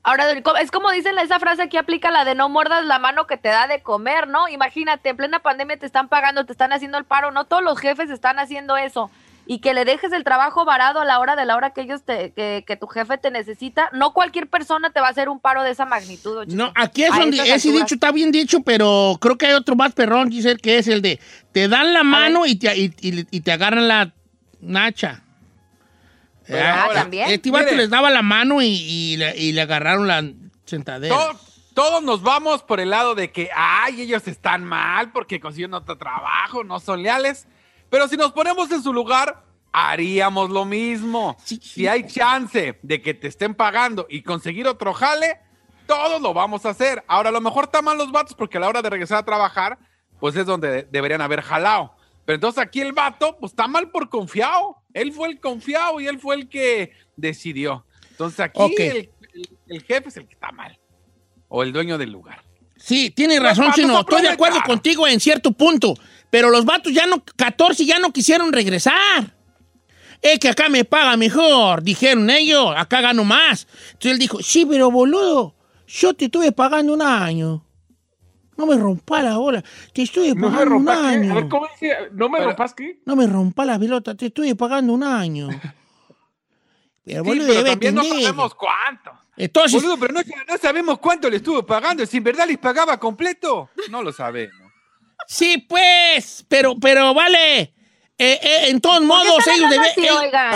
Ahora, 0.03 0.31
es 0.63 0.71
como 0.71 0.93
dicen 0.93 1.19
esa 1.19 1.41
frase 1.41 1.69
que 1.69 1.79
aplica 1.79 2.13
la 2.13 2.25
de 2.25 2.37
no 2.37 2.49
muerdas 2.49 2.85
la 2.85 3.01
mano 3.01 3.27
que 3.27 3.37
te 3.37 3.49
da 3.49 3.67
de 3.67 3.83
comer, 3.83 4.29
¿no? 4.29 4.49
Imagínate, 4.49 5.09
en 5.09 5.17
plena 5.17 5.41
pandemia 5.41 5.77
te 5.79 5.87
están 5.87 6.09
pagando, 6.09 6.47
te 6.47 6.53
están 6.53 6.73
haciendo 6.73 6.97
el 6.97 7.05
paro, 7.05 7.33
no 7.33 7.45
todos 7.47 7.65
los 7.65 7.81
jefes 7.81 8.09
están 8.11 8.39
haciendo 8.39 8.77
eso. 8.77 9.11
Y 9.49 9.59
que 9.59 9.75
le 9.75 9.85
dejes 9.85 10.13
el 10.13 10.23
trabajo 10.23 10.65
varado 10.65 11.01
a 11.01 11.05
la 11.05 11.19
hora 11.19 11.35
de 11.35 11.45
la 11.45 11.57
hora 11.57 11.71
que 11.71 11.81
ellos 11.81 12.03
te, 12.05 12.31
que, 12.33 12.63
que 12.65 12.77
tu 12.77 12.87
jefe 12.87 13.19
te 13.19 13.33
necesita, 13.33 13.91
no 13.93 14.13
cualquier 14.13 14.47
persona 14.49 14.91
te 14.91 15.01
va 15.01 15.09
a 15.09 15.11
hacer 15.11 15.29
un 15.29 15.41
paro 15.41 15.65
de 15.65 15.71
esa 15.73 15.87
magnitud. 15.87 16.35
don 16.37 16.57
No, 16.57 16.73
aquí 16.77 17.03
es 17.03 17.13
A 17.13 17.19
donde 17.19 17.39
ese 17.39 17.53
alturas. 17.55 17.81
dicho 17.81 17.95
está 17.97 18.13
bien 18.13 18.31
dicho, 18.31 18.61
pero 18.63 19.17
creo 19.21 19.37
que 19.39 19.47
hay 19.47 19.53
otro 19.55 19.75
más 19.75 19.93
perrón, 19.93 20.31
Giselle, 20.31 20.59
que 20.61 20.79
es 20.79 20.87
el 20.87 21.03
de 21.03 21.19
te 21.51 21.67
dan 21.67 21.93
la 21.93 22.05
mano 22.05 22.47
y 22.47 22.57
te, 22.57 22.77
y, 22.77 22.93
y- 23.01 23.27
y 23.31 23.41
te 23.41 23.51
agarran 23.53 23.89
la 23.89 24.13
nacha. 24.61 25.23
Pero 26.47 26.63
Ah, 26.65 26.83
ahora, 26.85 27.01
también. 27.03 27.31
Este 27.31 27.51
vato 27.51 27.75
les 27.75 27.91
daba 27.91 28.11
la 28.11 28.23
mano 28.23 28.63
y, 28.63 28.67
y 28.69 29.17
le, 29.17 29.37
y 29.37 29.53
le 29.53 29.61
agarraron 29.63 30.07
la 30.07 30.23
sentadera. 30.65 31.15
To- 31.15 31.41
todos 31.75 32.03
nos 32.03 32.23
vamos 32.23 32.63
por 32.63 32.81
el 32.81 32.91
lado 32.91 33.15
de 33.15 33.31
que, 33.33 33.51
ay, 33.55 34.01
ellos 34.03 34.27
están 34.29 34.65
mal 34.65 35.13
porque 35.13 35.41
consiguieron 35.41 35.75
otro 35.75 35.99
trabajo, 35.99 36.65
no 36.65 36.79
son 36.81 37.03
leales. 37.03 37.47
Pero 37.91 38.09
si 38.09 38.17
nos 38.17 38.33
ponemos 38.33 38.71
en 38.71 38.83
su 38.83 38.93
lugar, 38.93 39.43
haríamos 39.73 40.51
lo 40.51 40.65
mismo. 40.65 41.37
Si 41.45 41.87
hay 41.87 42.07
chance 42.07 42.79
de 42.83 43.03
que 43.03 43.13
te 43.13 43.29
estén 43.29 43.55
pagando 43.55 44.07
y 44.09 44.23
conseguir 44.23 44.67
otro 44.69 44.95
jale, 44.95 45.39
todos 45.87 46.21
lo 46.23 46.33
vamos 46.33 46.65
a 46.65 46.71
hacer. 46.71 47.05
Ahora, 47.09 47.29
a 47.29 47.33
lo 47.33 47.41
mejor 47.41 47.65
están 47.65 47.85
mal 47.85 47.99
los 47.99 48.11
vatos 48.13 48.35
porque 48.35 48.57
a 48.59 48.61
la 48.61 48.69
hora 48.69 48.83
de 48.83 48.89
regresar 48.91 49.19
a 49.19 49.25
trabajar, 49.25 49.79
pues 50.21 50.35
es 50.37 50.47
donde 50.47 50.85
deberían 50.85 51.21
haber 51.21 51.43
jalado. 51.43 51.95
Pero 52.27 52.35
entonces 52.35 52.63
aquí 52.63 52.81
el 52.81 52.93
vato, 52.93 53.37
pues 53.41 53.53
está 53.53 53.67
mal 53.69 53.91
por 53.91 54.11
confiado. 54.11 54.77
Él 54.93 55.13
fue 55.13 55.29
el 55.29 55.41
confiado 55.41 56.01
y 56.01 56.07
él 56.09 56.19
fue 56.19 56.35
el 56.35 56.49
que 56.49 56.93
decidió. 57.17 57.87
Entonces 58.11 58.41
aquí 58.41 58.59
el, 58.89 58.97
el- 59.33 59.49
el 59.69 59.83
jefe 59.83 60.09
es 60.09 60.17
el 60.19 60.27
que 60.27 60.35
está 60.35 60.51
mal. 60.53 60.79
O 61.49 61.63
el 61.63 61.73
dueño 61.73 61.97
del 61.99 62.11
lugar. 62.11 62.43
Sí, 62.77 63.11
tiene 63.11 63.39
razón, 63.41 63.67
Chino. 63.75 64.01
Estoy 64.01 64.23
de 64.23 64.29
acuerdo 64.35 64.59
contigo 64.67 65.07
en 65.09 65.21
cierto 65.21 65.53
punto. 65.53 65.95
Pero 66.31 66.51
los 66.51 66.65
vatos 66.65 66.93
ya 66.93 67.07
no, 67.07 67.23
14 67.37 67.85
ya 67.87 67.99
no 67.99 68.13
quisieron 68.13 68.53
regresar. 68.53 69.35
Es 70.23 70.39
que 70.39 70.49
acá 70.49 70.69
me 70.69 70.85
paga 70.85 71.17
mejor, 71.17 71.83
dijeron 71.83 72.29
ellos, 72.31 72.73
acá 72.77 73.01
gano 73.03 73.23
más. 73.25 73.67
Entonces 73.93 74.13
él 74.13 74.19
dijo, 74.19 74.43
sí, 74.43 74.65
pero 74.67 74.91
boludo, 74.91 75.55
yo 75.87 76.15
te 76.15 76.25
estuve 76.25 76.51
pagando 76.53 76.95
un 76.95 77.03
año. 77.03 77.66
No 78.57 78.67
me 78.67 78.77
rompa 78.77 79.23
la 79.23 79.37
bola, 79.37 79.63
te 79.93 80.03
No 80.35 80.35
me 80.35 80.35
pagando 80.51 80.77
un 80.77 80.87
rompas, 80.87 80.99
¿qué? 80.99 81.07
año. 81.07 81.33
A 81.33 81.35
ver, 81.35 81.49
¿cómo 81.49 81.67
dice? 81.69 81.97
¿No 82.13 82.29
me 82.29 82.41
rompas 82.41 82.75
qué? 82.75 83.01
No 83.05 83.17
me 83.17 83.27
rompa 83.27 83.65
la 83.65 83.79
pelota, 83.79 84.15
te 84.15 84.27
estuve 84.27 84.55
pagando 84.55 84.93
un 84.93 85.03
año. 85.03 85.49
Pero 87.05 87.23
Sí, 87.23 87.29
boludo, 87.29 87.47
pero 87.47 87.59
debe 87.59 87.71
también 87.71 87.95
no 87.95 88.03
sabemos 88.03 88.55
cuánto. 88.57 89.13
Entonces, 89.37 89.81
Boludo, 89.81 89.97
pero 89.97 90.15
no, 90.15 90.21
no 90.49 90.59
sabemos 90.59 90.99
cuánto 90.99 91.31
le 91.31 91.37
estuvo 91.37 91.65
pagando. 91.65 92.05
Si 92.05 92.17
en 92.17 92.25
verdad 92.25 92.49
les 92.49 92.59
pagaba 92.59 92.99
completo, 92.99 93.71
no 93.91 94.03
lo 94.03 94.13
sabemos. 94.13 94.73
Sí, 95.29 95.65
pues, 95.69 96.45
pero, 96.49 96.75
pero 96.81 97.15
vale. 97.15 97.76
Eh, 98.19 98.41
eh, 98.43 98.71
en 98.71 98.81
todos 98.81 99.03
modos, 99.03 99.43
ellos 99.57 99.71
eh, 99.89 99.93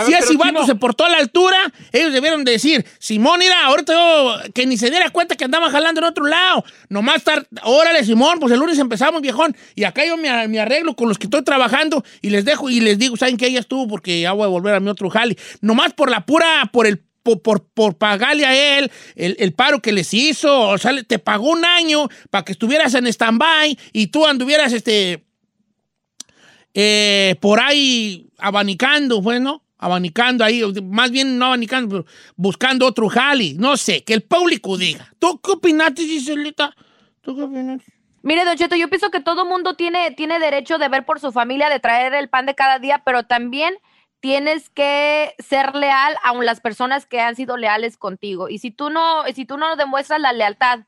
si 0.05 0.13
ese 0.13 0.25
vato 0.37 0.65
se 0.65 0.73
portó 0.75 1.05
a 1.05 1.09
la 1.09 1.17
altura, 1.19 1.57
ellos 1.91 2.11
debieron 2.11 2.43
decir: 2.43 2.83
Simón, 2.97 3.37
mira, 3.37 3.65
ahorita 3.65 3.93
yo, 3.93 4.51
que 4.53 4.65
ni 4.65 4.77
se 4.77 4.89
diera 4.89 5.11
cuenta 5.11 5.35
que 5.35 5.45
andaba 5.45 5.69
jalando 5.69 6.01
en 6.01 6.05
otro 6.07 6.25
lado. 6.25 6.63
Nomás 6.89 7.17
estar, 7.17 7.45
órale, 7.61 8.03
Simón, 8.03 8.39
pues 8.39 8.51
el 8.51 8.59
lunes 8.59 8.79
empezamos, 8.79 9.21
viejón. 9.21 9.55
Y 9.75 9.83
acá 9.83 10.03
yo 10.05 10.17
me, 10.17 10.47
me 10.47 10.59
arreglo 10.59 10.95
con 10.95 11.07
los 11.07 11.19
que 11.19 11.25
estoy 11.27 11.43
trabajando 11.43 12.03
y 12.21 12.31
les 12.31 12.45
dejo 12.45 12.67
y 12.71 12.79
les 12.79 12.97
digo: 12.97 13.15
¿saben 13.15 13.37
que 13.37 13.45
Ella 13.45 13.59
estuvo 13.59 13.87
porque 13.87 14.21
ya 14.21 14.31
voy 14.31 14.45
a 14.45 14.47
volver 14.47 14.73
a 14.73 14.79
mi 14.79 14.89
otro 14.89 15.11
jale. 15.11 15.37
Nomás 15.61 15.93
por 15.93 16.09
la 16.09 16.25
pura, 16.25 16.69
por 16.73 16.87
el. 16.87 17.03
Por, 17.23 17.43
por, 17.43 17.63
por 17.71 17.99
pagarle 17.99 18.47
a 18.47 18.79
él 18.79 18.91
el, 19.15 19.35
el 19.37 19.53
paro 19.53 19.79
que 19.79 19.91
les 19.91 20.11
hizo, 20.11 20.59
o 20.69 20.77
sea, 20.79 20.91
le- 20.91 21.03
te 21.03 21.19
pagó 21.19 21.51
un 21.51 21.63
año 21.63 22.09
para 22.31 22.43
que 22.43 22.51
estuvieras 22.53 22.95
en 22.95 23.05
stand-by 23.05 23.77
y 23.93 24.07
tú 24.07 24.25
anduvieras 24.25 24.73
este, 24.73 25.23
eh, 26.73 27.35
por 27.39 27.59
ahí 27.59 28.29
abanicando, 28.37 29.21
bueno, 29.21 29.63
abanicando 29.77 30.43
ahí, 30.43 30.63
más 30.83 31.11
bien 31.11 31.37
no 31.37 31.47
abanicando, 31.47 31.89
pero 31.89 32.05
buscando 32.35 32.85
otro 32.85 33.09
jali, 33.09 33.55
no 33.55 33.77
sé, 33.77 34.03
que 34.03 34.13
el 34.13 34.21
público 34.21 34.77
diga. 34.77 35.11
¿Tú 35.19 35.39
qué 35.41 35.51
opinaste, 35.51 36.03
Giselita? 36.03 36.75
¿Tú 37.21 37.35
qué 37.35 37.43
opinas? 37.43 37.81
Mire, 38.23 38.45
Don 38.45 38.55
Cheto, 38.55 38.75
yo 38.75 38.87
pienso 38.87 39.09
que 39.09 39.19
todo 39.19 39.45
mundo 39.45 39.75
tiene, 39.75 40.11
tiene 40.11 40.39
derecho 40.39 40.77
de 40.77 40.87
ver 40.89 41.05
por 41.05 41.19
su 41.19 41.31
familia, 41.31 41.69
de 41.69 41.79
traer 41.79 42.13
el 42.13 42.29
pan 42.29 42.45
de 42.45 42.53
cada 42.53 42.77
día, 42.77 43.01
pero 43.03 43.23
también 43.23 43.73
tienes 44.19 44.69
que 44.69 45.33
ser 45.39 45.75
leal 45.75 46.15
a 46.23 46.33
las 46.35 46.61
personas 46.61 47.07
que 47.07 47.19
han 47.19 47.35
sido 47.35 47.57
leales 47.57 47.97
contigo. 47.97 48.47
Y 48.47 48.59
si 48.59 48.69
tú 48.69 48.91
no, 48.91 49.23
si 49.33 49.45
tú 49.45 49.57
no 49.57 49.75
demuestras 49.75 50.21
la 50.21 50.33
lealtad 50.33 50.81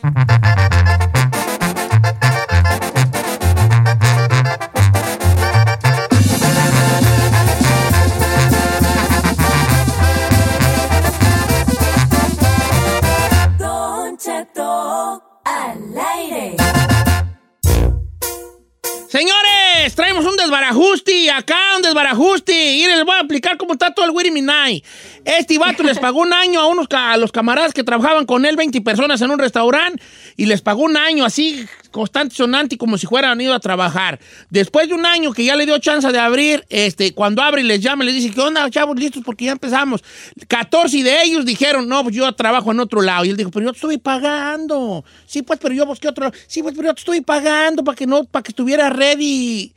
Acá 21.37 21.57
un 21.75 21.81
desbarajusti. 21.81 22.53
Y 22.53 22.87
les 22.87 23.03
voy 23.03 23.15
a 23.15 23.19
explicar 23.19 23.57
cómo 23.57 23.73
está 23.73 23.93
todo 23.93 24.05
el 24.05 24.11
Wiri 24.11 24.31
Minai. 24.31 24.83
Este 25.23 25.57
vato 25.57 25.83
les 25.83 25.99
pagó 25.99 26.21
un 26.21 26.33
año 26.33 26.59
a 26.59 26.67
unos 26.67 26.87
a 26.91 27.17
los 27.17 27.31
camaradas 27.31 27.73
que 27.73 27.83
trabajaban 27.83 28.25
con 28.25 28.45
él, 28.45 28.55
20 28.55 28.81
personas 28.81 29.21
en 29.21 29.31
un 29.31 29.39
restaurante, 29.39 30.01
y 30.37 30.45
les 30.45 30.61
pagó 30.61 30.83
un 30.83 30.97
año 30.97 31.25
así, 31.25 31.65
constante, 31.91 32.35
sonante, 32.35 32.77
como 32.77 32.97
si 32.97 33.07
fueran 33.07 33.39
ido 33.41 33.53
a 33.53 33.59
trabajar. 33.59 34.19
Después 34.49 34.87
de 34.87 34.93
un 34.93 35.05
año 35.05 35.33
que 35.33 35.43
ya 35.45 35.55
le 35.55 35.65
dio 35.65 35.77
chance 35.79 36.11
de 36.11 36.19
abrir, 36.19 36.65
este, 36.69 37.13
cuando 37.13 37.41
abre 37.41 37.61
y 37.61 37.63
les 37.65 37.81
llama, 37.81 38.03
les 38.03 38.15
dice, 38.15 38.31
¿qué 38.31 38.41
onda, 38.41 38.69
chavos, 38.69 38.97
listos? 38.97 39.23
Porque 39.25 39.45
ya 39.45 39.53
empezamos. 39.53 40.03
14 40.47 41.03
de 41.03 41.23
ellos 41.23 41.45
dijeron, 41.45 41.87
no, 41.87 42.03
pues 42.03 42.15
yo 42.15 42.31
trabajo 42.33 42.71
en 42.71 42.79
otro 42.79 43.01
lado. 43.01 43.25
Y 43.25 43.29
él 43.29 43.37
dijo, 43.37 43.51
pero 43.51 43.65
yo 43.65 43.71
te 43.71 43.77
estoy 43.77 43.97
pagando. 43.97 45.03
Sí, 45.25 45.41
pues, 45.41 45.59
pero 45.61 45.73
yo 45.73 45.85
busqué 45.85 46.07
otro. 46.07 46.31
Sí, 46.47 46.61
pues, 46.61 46.75
pero 46.75 46.89
yo 46.89 46.93
te 46.93 47.01
estoy 47.01 47.21
pagando 47.21 47.83
para 47.83 47.95
que 47.95 48.05
no, 48.05 48.23
para 48.25 48.43
que 48.43 48.51
estuviera 48.51 48.89
ready, 48.89 49.73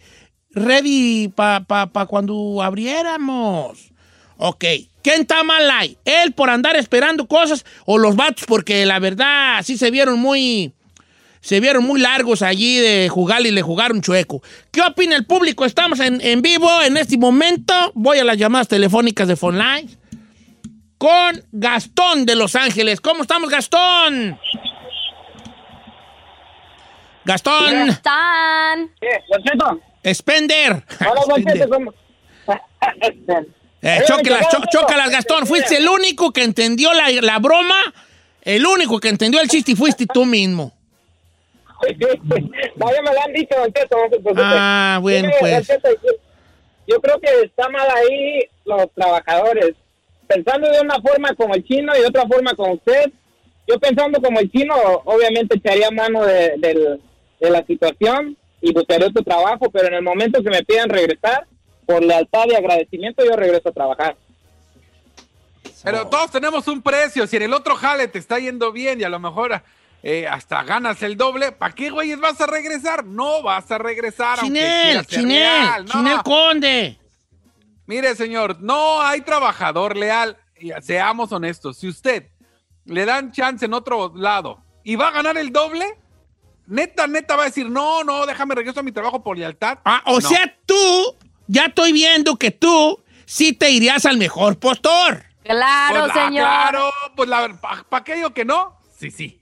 ready 0.58 1.28
para 1.28 1.64
pa, 1.64 1.86
pa 1.86 2.06
cuando 2.06 2.62
abriéramos. 2.62 3.92
Ok. 4.36 4.64
¿Quién 5.02 5.22
está 5.22 5.42
mal 5.42 5.70
ahí? 5.70 5.96
¿Él 6.04 6.32
por 6.32 6.50
andar 6.50 6.76
esperando 6.76 7.26
cosas 7.26 7.64
o 7.86 7.98
los 7.98 8.16
vatos 8.16 8.44
porque 8.46 8.84
la 8.86 8.98
verdad 8.98 9.62
sí 9.62 9.76
se 9.76 9.90
vieron 9.90 10.18
muy... 10.18 10.72
Se 11.40 11.60
vieron 11.60 11.84
muy 11.84 12.00
largos 12.00 12.42
allí 12.42 12.76
de 12.78 13.08
jugar 13.08 13.46
y 13.46 13.52
le 13.52 13.62
jugaron 13.62 14.02
chueco. 14.02 14.42
¿Qué 14.72 14.82
opina 14.82 15.14
el 15.14 15.24
público? 15.24 15.64
Estamos 15.64 16.00
en, 16.00 16.20
en 16.20 16.42
vivo 16.42 16.68
en 16.82 16.96
este 16.96 17.16
momento. 17.16 17.72
Voy 17.94 18.18
a 18.18 18.24
las 18.24 18.36
llamadas 18.36 18.66
telefónicas 18.66 19.28
de 19.28 19.36
Phone 19.36 19.62
con 20.98 21.44
Gastón 21.52 22.26
de 22.26 22.34
Los 22.34 22.56
Ángeles. 22.56 23.00
¿Cómo 23.00 23.22
estamos, 23.22 23.48
Gastón? 23.48 24.38
Gastón. 27.24 27.88
Están. 27.88 28.90
Hola, 29.00 29.22
Don 29.30 29.42
Cheto, 29.42 29.80
¿cómo? 31.68 31.94
Eh, 33.80 34.00
chócalas, 34.06 34.48
cho- 34.50 34.62
chócalas, 34.70 35.10
Gastón. 35.10 35.46
Fuiste 35.46 35.76
el 35.76 35.88
único 35.88 36.32
que 36.32 36.42
entendió 36.42 36.92
la, 36.92 37.08
la 37.10 37.38
broma, 37.38 37.94
el 38.42 38.66
único 38.66 38.98
que 38.98 39.08
entendió 39.08 39.40
el 39.40 39.48
chiste 39.48 39.72
y 39.72 39.76
fuiste 39.76 40.06
tú 40.06 40.24
mismo. 40.24 40.72
No, 42.76 42.92
ya 42.92 43.02
me 43.02 43.12
lo 43.14 43.22
han 43.24 43.32
dicho, 43.32 43.54
no. 43.56 44.42
Ah, 44.42 44.98
bueno, 45.00 45.28
pues. 45.38 45.68
Yo, 46.88 47.00
creo 47.00 47.20
que 47.20 47.28
está 47.44 47.68
mal 47.68 47.86
ahí 47.88 48.40
los 48.64 48.90
trabajadores. 48.94 49.74
Pensando 50.26 50.68
de 50.70 50.80
una 50.80 51.00
forma 51.00 51.34
como 51.34 51.54
el 51.54 51.64
chino 51.64 51.94
y 51.96 52.00
de 52.00 52.06
otra 52.06 52.26
forma 52.26 52.54
como 52.54 52.74
usted. 52.74 53.12
Yo 53.66 53.78
pensando 53.78 54.20
como 54.20 54.40
el 54.40 54.50
chino, 54.50 54.74
obviamente 55.04 55.56
echaría 55.56 55.90
mano 55.90 56.24
de, 56.24 56.54
del- 56.58 57.00
de 57.40 57.50
la 57.50 57.64
situación 57.64 58.36
y 58.60 58.72
buscaría 58.72 59.06
otro 59.06 59.22
trabajo, 59.22 59.70
pero 59.70 59.88
en 59.88 59.94
el 59.94 60.02
momento 60.02 60.42
que 60.42 60.50
me 60.50 60.64
pidan 60.64 60.88
regresar, 60.88 61.46
por 61.86 62.02
lealtad 62.02 62.44
y 62.48 62.54
agradecimiento, 62.54 63.24
yo 63.24 63.34
regreso 63.36 63.70
a 63.70 63.72
trabajar. 63.72 64.16
Pero 65.82 66.06
todos 66.08 66.30
tenemos 66.30 66.66
un 66.68 66.82
precio. 66.82 67.26
Si 67.26 67.36
en 67.36 67.42
el 67.42 67.54
otro 67.54 67.76
jale 67.76 68.08
te 68.08 68.18
está 68.18 68.38
yendo 68.38 68.72
bien 68.72 69.00
y 69.00 69.04
a 69.04 69.08
lo 69.08 69.18
mejor 69.18 69.62
eh, 70.02 70.26
hasta 70.26 70.62
ganas 70.64 71.02
el 71.02 71.16
doble, 71.16 71.52
¿para 71.52 71.74
qué, 71.74 71.90
güeyes, 71.90 72.20
vas 72.20 72.40
a 72.40 72.46
regresar? 72.46 73.04
No 73.04 73.42
vas 73.42 73.70
a 73.70 73.78
regresar. 73.78 74.38
Chinel, 74.40 75.06
Chinel, 75.06 75.84
no. 75.84 75.92
Chinel 75.92 76.22
Conde. 76.22 76.98
Mire, 77.86 78.14
señor, 78.14 78.60
no 78.60 79.00
hay 79.00 79.22
trabajador 79.22 79.96
leal. 79.96 80.36
Y 80.60 80.72
seamos 80.82 81.32
honestos. 81.32 81.78
Si 81.78 81.88
usted 81.88 82.28
le 82.84 83.04
dan 83.04 83.32
chance 83.32 83.64
en 83.64 83.72
otro 83.72 84.12
lado 84.14 84.62
y 84.82 84.96
va 84.96 85.08
a 85.08 85.12
ganar 85.12 85.38
el 85.38 85.52
doble, 85.52 85.86
neta, 86.68 87.06
neta 87.06 87.34
va 87.36 87.42
a 87.42 87.46
decir, 87.46 87.68
no, 87.68 88.04
no, 88.04 88.26
déjame 88.26 88.54
regreso 88.54 88.80
a 88.80 88.82
mi 88.84 88.92
trabajo 88.92 89.22
por 89.22 89.36
lealtad. 89.36 89.78
Ah, 89.84 90.02
o 90.06 90.20
No. 90.20 90.28
sea, 90.28 90.54
tú, 90.66 91.16
ya 91.46 91.66
estoy 91.66 91.92
viendo 91.92 92.36
que 92.36 92.50
tú 92.50 93.02
sí 93.26 93.52
te 93.52 93.70
irías 93.70 94.06
al 94.06 94.18
mejor 94.18 94.58
postor. 94.58 95.24
Claro, 95.44 96.00
Pues 96.04 96.14
la- 96.14 96.24
señor. 96.26 96.44
Claro, 96.46 96.90
pues 97.16 97.30
¿para 97.60 97.82
pa 97.84 97.96
aquello 97.96 98.32
que 98.34 98.44
no? 98.44 98.78
Sí, 98.98 99.10
sí. 99.10 99.40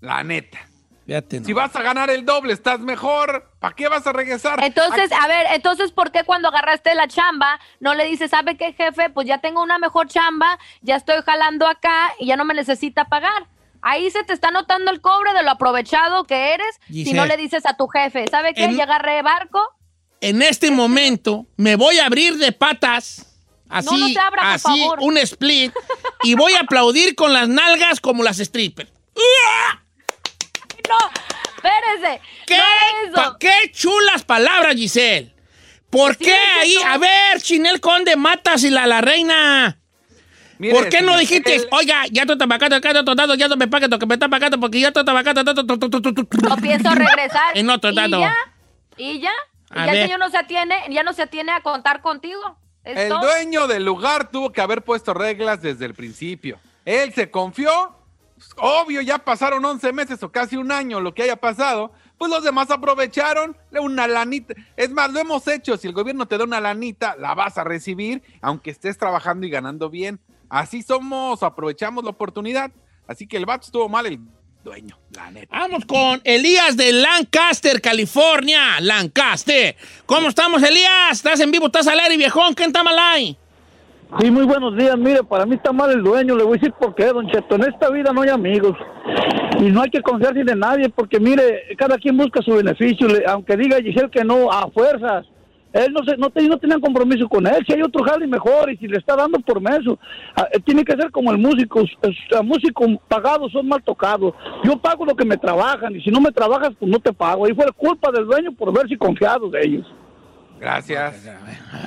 La 0.00 0.22
neta. 0.24 0.58
Fíjate, 1.06 1.40
no. 1.40 1.46
Si 1.46 1.52
vas 1.54 1.74
a 1.74 1.80
ganar 1.82 2.10
el 2.10 2.26
doble, 2.26 2.52
estás 2.52 2.80
mejor. 2.80 3.50
¿Para 3.60 3.74
qué 3.74 3.88
vas 3.88 4.06
a 4.06 4.12
regresar? 4.12 4.62
Entonces, 4.62 5.10
a 5.12 5.26
ver, 5.26 5.46
entonces, 5.52 5.90
¿por 5.90 6.12
qué 6.12 6.22
cuando 6.24 6.48
agarraste 6.48 6.94
la 6.94 7.08
chamba 7.08 7.58
no 7.80 7.94
le 7.94 8.04
dices, 8.04 8.30
¿sabe 8.30 8.56
qué, 8.58 8.74
jefe? 8.74 9.08
Pues 9.10 9.26
ya 9.26 9.38
tengo 9.38 9.62
una 9.62 9.78
mejor 9.78 10.06
chamba, 10.08 10.58
ya 10.82 10.96
estoy 10.96 11.22
jalando 11.24 11.66
acá 11.66 12.12
y 12.18 12.26
ya 12.26 12.36
no 12.36 12.44
me 12.44 12.52
necesita 12.52 13.06
pagar. 13.06 13.46
Ahí 13.82 14.10
se 14.10 14.24
te 14.24 14.32
está 14.32 14.50
notando 14.50 14.90
el 14.90 15.00
cobre 15.00 15.32
de 15.34 15.42
lo 15.42 15.50
aprovechado 15.50 16.24
que 16.24 16.52
eres 16.54 16.66
si 16.88 16.92
Giselle. 16.94 17.16
no 17.16 17.26
le 17.26 17.36
dices 17.36 17.64
a 17.66 17.76
tu 17.76 17.86
jefe, 17.88 18.24
¿sabe 18.30 18.54
qué? 18.54 18.64
En- 18.64 18.76
Ya 18.76 18.84
agarré 18.84 19.22
barco. 19.22 19.62
En 20.20 20.42
este 20.42 20.70
momento 20.72 21.46
me 21.56 21.76
voy 21.76 21.98
a 22.00 22.06
abrir 22.06 22.36
de 22.38 22.50
patas. 22.52 23.24
Así, 23.68 23.86
No, 23.90 23.98
no 23.98 24.08
se 24.08 24.18
abra, 24.18 24.42
por 24.42 24.50
así, 24.50 24.80
favor. 24.80 24.98
un 25.02 25.18
split. 25.18 25.72
y 26.24 26.34
voy 26.34 26.54
a 26.54 26.60
aplaudir 26.60 27.14
con 27.14 27.32
las 27.32 27.48
nalgas 27.48 28.00
como 28.00 28.22
las 28.24 28.38
strippers. 28.38 28.90
No, 30.88 30.96
espérese. 31.56 32.20
¿Qué, 32.46 32.56
no 33.08 33.14
pa- 33.14 33.22
eso. 33.22 33.36
qué 33.38 33.70
chulas 33.72 34.24
palabras, 34.24 34.74
Giselle. 34.74 35.34
¿Por 35.90 36.16
Sí, 36.16 36.24
qué 36.24 36.34
ahí? 36.34 36.76
A 36.86 36.98
ver, 36.98 37.40
Chinel 37.42 37.80
Conde, 37.80 38.16
matas 38.16 38.62
y 38.64 38.70
la, 38.70 38.86
la 38.86 39.00
reina. 39.00 39.77
Mire, 40.58 40.74
¿Por 40.74 40.88
qué 40.88 41.00
no 41.02 41.16
dijiste, 41.16 41.54
el- 41.54 41.68
oiga, 41.70 42.04
ya 42.10 42.22
estoy 42.22 42.36
tabacando, 42.36 42.76
acá 42.76 42.90
estoy 42.90 43.14
dando, 43.14 43.34
ya 43.36 43.46
no 43.48 43.56
me 43.56 43.68
pagues 43.68 43.88
lo 43.88 43.98
que 43.98 44.06
me 44.06 44.14
está 44.14 44.28
pagando 44.28 44.58
porque 44.58 44.80
ya 44.80 44.88
estoy 44.88 45.04
tabacando. 45.04 45.44
No 45.44 46.56
pienso 46.56 46.90
regresar. 46.94 47.56
En 47.56 47.70
otro 47.70 47.90
¿Y 47.90 47.94
dado. 47.94 48.20
ya? 48.20 48.34
¿Y 48.96 49.20
ya? 49.20 49.30
¿Y 49.74 49.78
A 49.78 49.86
ya 49.86 49.92
ver. 49.92 49.96
el 49.96 50.02
señor 50.04 50.18
no 50.20 50.30
se 50.30 50.38
atiene, 50.38 50.76
ya 50.90 51.02
no 51.02 51.12
se 51.12 51.22
atiene 51.22 51.52
a 51.52 51.60
contar 51.60 52.00
contigo? 52.02 52.58
¿Es 52.84 52.96
El 52.98 53.08
todo? 53.10 53.20
dueño 53.20 53.66
del 53.66 53.84
lugar 53.84 54.30
tuvo 54.30 54.50
que 54.50 54.60
haber 54.60 54.82
puesto 54.82 55.12
reglas 55.14 55.60
desde 55.60 55.84
el 55.84 55.94
principio. 55.94 56.58
Él 56.84 57.12
se 57.12 57.30
confió. 57.30 57.94
pues, 58.34 58.48
Obvio, 58.56 59.00
ya 59.02 59.18
pasaron 59.18 59.64
11 59.64 59.92
meses 59.92 60.22
o 60.22 60.32
casi 60.32 60.56
un 60.56 60.72
año 60.72 61.00
lo 61.00 61.14
que 61.14 61.22
haya 61.24 61.36
pasado. 61.36 61.92
Pues 62.16 62.30
los 62.32 62.42
demás 62.42 62.70
aprovecharon 62.70 63.56
una 63.80 64.08
lanita. 64.08 64.54
Es 64.76 64.90
más, 64.90 65.12
lo 65.12 65.20
hemos 65.20 65.46
hecho. 65.46 65.76
Si 65.76 65.86
el 65.86 65.92
gobierno 65.92 66.26
te 66.26 66.36
da 66.38 66.44
una 66.44 66.60
lanita, 66.60 67.14
la 67.16 67.34
vas 67.34 67.58
a 67.58 67.64
recibir, 67.64 68.22
aunque 68.40 68.70
estés 68.70 68.98
trabajando 68.98 69.46
y 69.46 69.50
ganando 69.50 69.88
bien. 69.90 70.18
Así 70.48 70.82
somos, 70.82 71.42
aprovechamos 71.42 72.04
la 72.04 72.10
oportunidad. 72.10 72.70
Así 73.06 73.26
que 73.26 73.36
el 73.36 73.46
vato 73.46 73.66
estuvo 73.66 73.88
mal, 73.88 74.06
el 74.06 74.18
dueño, 74.64 74.98
la 75.14 75.30
neta. 75.30 75.58
Vamos 75.58 75.84
con 75.84 76.20
Elías 76.24 76.76
de 76.76 76.92
Lancaster, 76.92 77.80
California. 77.80 78.80
Lancaster. 78.80 79.76
¿Cómo 80.06 80.28
estamos, 80.28 80.62
Elías? 80.62 81.12
¿Estás 81.12 81.40
en 81.40 81.50
vivo? 81.50 81.66
¿Estás 81.66 81.86
al 81.86 82.00
aire, 82.00 82.16
viejón? 82.16 82.54
¿Quién 82.54 82.68
está 82.68 82.82
mal 82.82 82.98
ahí? 82.98 83.36
Sí, 84.20 84.30
muy 84.30 84.46
buenos 84.46 84.74
días. 84.76 84.96
Mire, 84.96 85.22
para 85.22 85.44
mí 85.44 85.56
está 85.56 85.70
mal 85.70 85.90
el 85.90 86.02
dueño. 86.02 86.34
Le 86.34 86.42
voy 86.42 86.56
a 86.56 86.60
decir 86.60 86.72
por 86.72 86.94
qué, 86.94 87.06
don 87.06 87.28
Cheto. 87.28 87.56
En 87.56 87.64
esta 87.64 87.90
vida 87.90 88.10
no 88.12 88.22
hay 88.22 88.30
amigos. 88.30 88.76
Y 89.60 89.70
no 89.70 89.82
hay 89.82 89.90
que 89.90 90.00
confiarse 90.00 90.44
de 90.44 90.56
nadie 90.56 90.88
porque, 90.88 91.20
mire, 91.20 91.76
cada 91.76 91.98
quien 91.98 92.16
busca 92.16 92.40
su 92.40 92.52
beneficio. 92.52 93.06
Aunque 93.26 93.56
diga 93.56 93.80
Giselle 93.82 94.10
que 94.10 94.24
no, 94.24 94.50
a 94.50 94.70
fuerzas. 94.70 95.26
Él 95.86 95.92
no, 95.92 96.04
se, 96.04 96.16
no, 96.16 96.30
te- 96.30 96.42
no 96.48 96.58
tenían 96.58 96.80
compromiso 96.80 97.28
con 97.28 97.46
él. 97.46 97.64
Si 97.66 97.72
hay 97.74 97.82
otro 97.82 98.04
jale 98.04 98.26
mejor 98.26 98.70
y 98.72 98.76
si 98.76 98.88
le 98.88 98.98
está 98.98 99.14
dando 99.16 99.38
por 99.40 99.60
meso, 99.60 99.98
ah, 100.36 100.46
eh, 100.52 100.58
tiene 100.64 100.84
que 100.84 100.92
ser 100.96 101.10
como 101.10 101.30
el 101.32 101.38
músico. 101.38 101.80
Los 102.30 102.44
músicos 102.44 102.88
pagados 103.08 103.52
son 103.52 103.68
mal 103.68 103.82
tocados. 103.82 104.34
Yo 104.64 104.76
pago 104.78 105.04
lo 105.04 105.14
que 105.16 105.24
me 105.24 105.36
trabajan 105.36 105.94
y 105.96 106.02
si 106.02 106.10
no 106.10 106.20
me 106.20 106.32
trabajas, 106.32 106.72
pues 106.78 106.90
no 106.90 106.98
te 106.98 107.12
pago. 107.12 107.48
Y 107.48 107.54
fue 107.54 107.66
culpa 107.76 108.10
del 108.10 108.26
dueño 108.26 108.52
por 108.52 108.72
verse 108.72 108.96
confiado 108.98 109.48
de 109.50 109.60
ellos. 109.64 109.86
Gracias. 110.60 111.14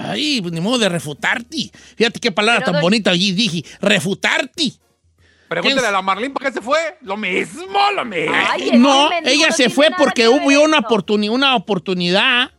Ay, 0.06 0.40
pues 0.42 0.54
ni 0.54 0.62
modo 0.62 0.78
de 0.80 0.88
refutarte. 0.90 1.70
Fíjate 1.98 2.20
qué 2.20 2.32
palabra 2.32 2.60
Pero 2.62 2.72
tan 2.72 2.76
doy- 2.76 2.82
bonita 2.84 3.12
allí 3.12 3.34
dije. 3.34 3.64
Refutarte. 3.82 4.72
Pregúntale 5.50 5.88
a 5.88 5.92
la 5.92 6.02
Marlene 6.02 6.34
por 6.34 6.42
qué 6.44 6.52
se 6.54 6.62
fue. 6.62 6.78
Lo 7.02 7.18
mismo, 7.18 7.78
lo 7.94 8.06
mismo. 8.06 8.34
no, 8.78 9.10
ella 9.26 9.52
se 9.52 9.70
fue 9.70 9.90
porque 9.98 10.30
hubo 10.30 10.64
una, 10.64 10.78
oportuni- 10.80 11.30
una 11.30 11.56
oportunidad. 11.58 12.52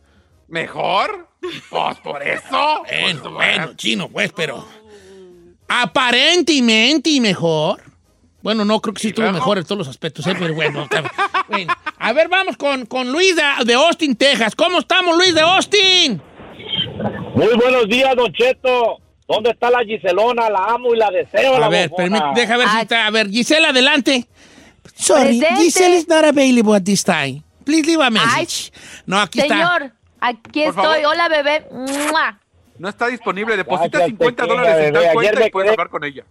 ¿Mejor? 0.53 1.29
Pues 1.71 1.97
por 2.03 2.21
eso. 2.21 2.83
Bueno, 3.01 3.31
bueno, 3.31 3.73
chino, 3.73 4.07
pues, 4.07 4.31
pero. 4.33 4.63
Aparentemente 5.67 7.19
mejor. 7.19 7.81
Bueno, 8.43 8.63
no 8.63 8.79
creo 8.79 8.93
que 8.93 9.01
sí 9.01 9.07
estuvo 9.07 9.31
mejor 9.31 9.57
en 9.57 9.63
todos 9.63 9.79
los 9.79 9.87
aspectos, 9.87 10.27
¿eh? 10.27 10.35
pero 10.37 10.53
bueno, 10.53 10.87
A 11.97 12.13
ver, 12.13 12.27
vamos 12.27 12.55
con, 12.55 12.85
con 12.85 13.11
Luis 13.11 13.35
de, 13.35 13.41
de 13.65 13.73
Austin, 13.73 14.15
Texas. 14.15 14.55
¿Cómo 14.55 14.77
estamos, 14.77 15.17
Luis 15.17 15.33
de 15.33 15.41
Austin? 15.41 16.21
Muy 17.33 17.55
buenos 17.55 17.87
días, 17.87 18.15
Don 18.15 18.31
Cheto. 18.31 18.99
¿Dónde 19.27 19.49
está 19.49 19.71
la 19.71 19.83
Giselona? 19.83 20.51
La 20.51 20.65
amo 20.65 20.93
y 20.93 20.97
la 20.97 21.09
deseo. 21.09 21.55
A 21.55 21.59
la 21.59 21.69
ver, 21.69 21.89
deja 22.35 22.57
ver 22.57 22.69
si 22.69 22.77
está. 22.77 23.07
A 23.07 23.09
ver, 23.09 23.27
Gisela, 23.31 23.69
adelante. 23.69 24.27
Sorry, 24.93 25.39
Presente. 25.39 25.63
Gisela 25.63 25.95
is 25.95 26.07
not 26.07 26.25
available 26.25 26.75
at 26.75 26.83
this 26.83 27.03
time. 27.03 27.41
Please 27.65 27.87
leave 27.87 28.03
a 28.03 28.11
message. 28.11 28.71
no, 29.07 29.19
aquí 29.19 29.39
está. 29.39 29.55
Señor, 29.55 29.93
aquí 30.29 30.63
Por 30.65 30.69
estoy. 30.69 31.01
favor. 31.01 31.05
Hola, 31.13 31.29
bebé. 31.29 31.65
¡Mua! 31.71 32.39
No 32.77 32.89
está 32.89 33.07
disponible. 33.07 33.55
Deposita 33.57 33.97
Gracias, 33.99 34.09
50 34.09 34.43
pequeña 34.43 34.61
dólares 34.61 34.87
en 34.87 34.93
tal 34.93 35.13
cuenta 35.13 35.47
y 35.47 35.51
puedes 35.51 35.71
hablar 35.71 35.89
con 35.89 36.03
ella. 36.03 36.23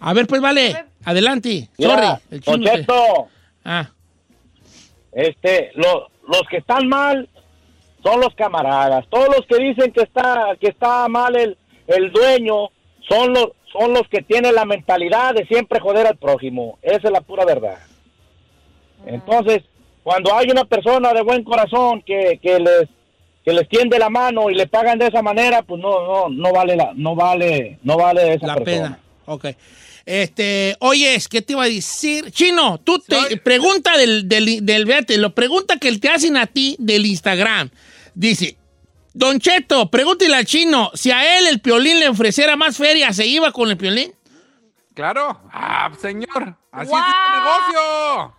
A 0.00 0.12
ver, 0.12 0.26
pues 0.26 0.40
vale. 0.40 0.84
Adelante. 1.04 1.68
Mira, 1.78 2.20
Sorry. 2.44 2.66
El 2.66 2.86
Ah. 3.64 3.88
este, 5.12 5.70
lo- 5.74 6.08
los 6.28 6.42
que 6.50 6.56
están 6.56 6.88
mal 6.88 7.28
son 8.02 8.20
los 8.20 8.34
camaradas. 8.34 9.06
Todos 9.08 9.28
los 9.28 9.46
que 9.46 9.62
dicen 9.62 9.92
que 9.92 10.02
está, 10.02 10.56
que 10.60 10.68
está 10.68 11.06
mal 11.08 11.36
el, 11.36 11.56
el 11.86 12.10
dueño 12.10 12.70
son 13.08 13.32
los, 13.32 13.50
son 13.72 13.92
los 13.92 14.02
que 14.08 14.22
tienen 14.22 14.54
la 14.56 14.64
mentalidad 14.64 15.34
de 15.34 15.46
siempre 15.46 15.78
joder 15.80 16.08
al 16.08 16.16
prójimo. 16.16 16.78
Esa 16.82 16.96
es 17.08 17.10
la 17.12 17.20
pura 17.20 17.44
verdad. 17.44 17.78
Entonces, 19.06 19.62
cuando 20.02 20.34
hay 20.36 20.50
una 20.50 20.64
persona 20.64 21.12
de 21.12 21.22
buen 21.22 21.44
corazón 21.44 22.02
que, 22.02 22.38
que 22.42 22.58
les 22.58 22.88
que 23.44 23.52
les 23.52 23.68
tiende 23.68 23.98
la 23.98 24.08
mano 24.08 24.50
y 24.50 24.54
le 24.54 24.68
pagan 24.68 24.98
de 24.98 25.08
esa 25.08 25.20
manera, 25.22 25.62
pues 25.62 25.80
no 25.80 26.06
no 26.06 26.28
no 26.28 26.52
vale 26.52 26.76
la 26.76 26.92
no 26.94 27.14
vale 27.14 27.78
no 27.82 27.96
vale 27.96 28.34
esa 28.34 28.46
La 28.46 28.54
persona. 28.54 28.82
pena. 28.82 28.98
Ok. 29.26 29.46
Este, 30.04 30.76
oyes, 30.80 31.28
¿qué 31.28 31.42
te 31.42 31.52
iba 31.52 31.62
a 31.62 31.68
decir? 31.68 32.30
Chino, 32.32 32.78
tú 32.78 32.98
te 32.98 33.36
pregunta 33.36 33.96
del, 33.96 34.28
del, 34.28 34.66
del, 34.66 34.86
fíjate, 34.86 35.16
lo 35.16 35.32
pregunta 35.32 35.76
que 35.76 35.96
te 35.98 36.08
hacen 36.08 36.36
a 36.36 36.46
ti 36.46 36.74
del 36.80 37.06
Instagram. 37.06 37.70
Dice, 38.14 38.56
Don 39.14 39.38
Cheto, 39.38 39.90
pregúntale 39.90 40.34
al 40.34 40.44
chino, 40.44 40.90
si 40.94 41.12
a 41.12 41.38
él 41.38 41.46
el 41.46 41.60
piolín 41.60 42.00
le 42.00 42.08
ofreciera 42.08 42.56
más 42.56 42.76
feria, 42.76 43.12
¿se 43.12 43.26
iba 43.28 43.52
con 43.52 43.70
el 43.70 43.76
piolín? 43.76 44.12
Claro. 44.94 45.40
Ah, 45.52 45.90
señor. 46.00 46.56
Así 46.72 46.90
¡Wow! 46.90 46.98
es 46.98 47.04
este 47.06 47.38
negocio. 47.38 48.34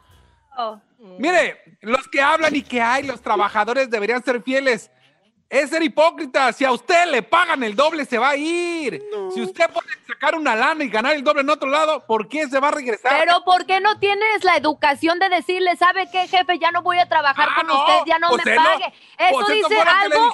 Oh. 0.58 0.80
Mire, 1.20 1.78
los 1.82 2.08
que 2.08 2.22
hablan 2.22 2.56
y 2.56 2.62
que 2.62 2.82
hay, 2.82 3.04
los 3.04 3.22
trabajadores 3.22 3.90
deberían 3.90 4.24
ser 4.24 4.42
fieles. 4.42 4.90
Es 5.54 5.70
ser 5.70 5.84
hipócrita. 5.84 6.52
Si 6.52 6.66
a 6.66 6.72
usted 6.72 7.12
le 7.12 7.22
pagan 7.22 7.62
el 7.62 7.76
doble, 7.76 8.06
se 8.06 8.18
va 8.18 8.32
a 8.32 8.36
ir. 8.36 9.00
Si 9.36 9.40
usted 9.40 9.70
puede 9.70 9.88
sacar 10.08 10.34
una 10.34 10.56
lana 10.56 10.84
y 10.84 10.90
ganar 10.90 11.14
el 11.14 11.24
doble 11.24 11.42
en 11.42 11.50
otro 11.52 11.70
lado, 11.70 12.04
¿por 12.08 12.28
qué 12.28 12.48
se 12.48 12.60
va 12.60 12.70
a 12.70 12.72
regresar? 12.72 13.20
Pero 13.20 13.44
¿por 13.44 13.68
qué 13.68 13.80
no 13.80 14.00
tienes 14.00 14.44
la 14.44 14.56
educación 14.56 15.20
de 15.20 15.30
decirle, 15.30 15.78
¿sabe 15.78 16.10
qué, 16.12 16.28
jefe? 16.28 16.58
Ya 16.58 16.72
no 16.72 16.82
voy 16.82 16.98
a 16.98 17.08
trabajar 17.08 17.50
con 17.56 17.68
no, 17.68 17.82
usted, 17.82 17.94
ya 18.08 18.18
no 18.18 18.30
pues 18.30 18.44
me 18.44 18.56
no- 18.56 18.64
pague. 18.64 18.86
Eso 18.86 19.32
pues 19.32 19.50
eso 19.50 19.70
dice 19.70 19.80
algo. 19.80 20.32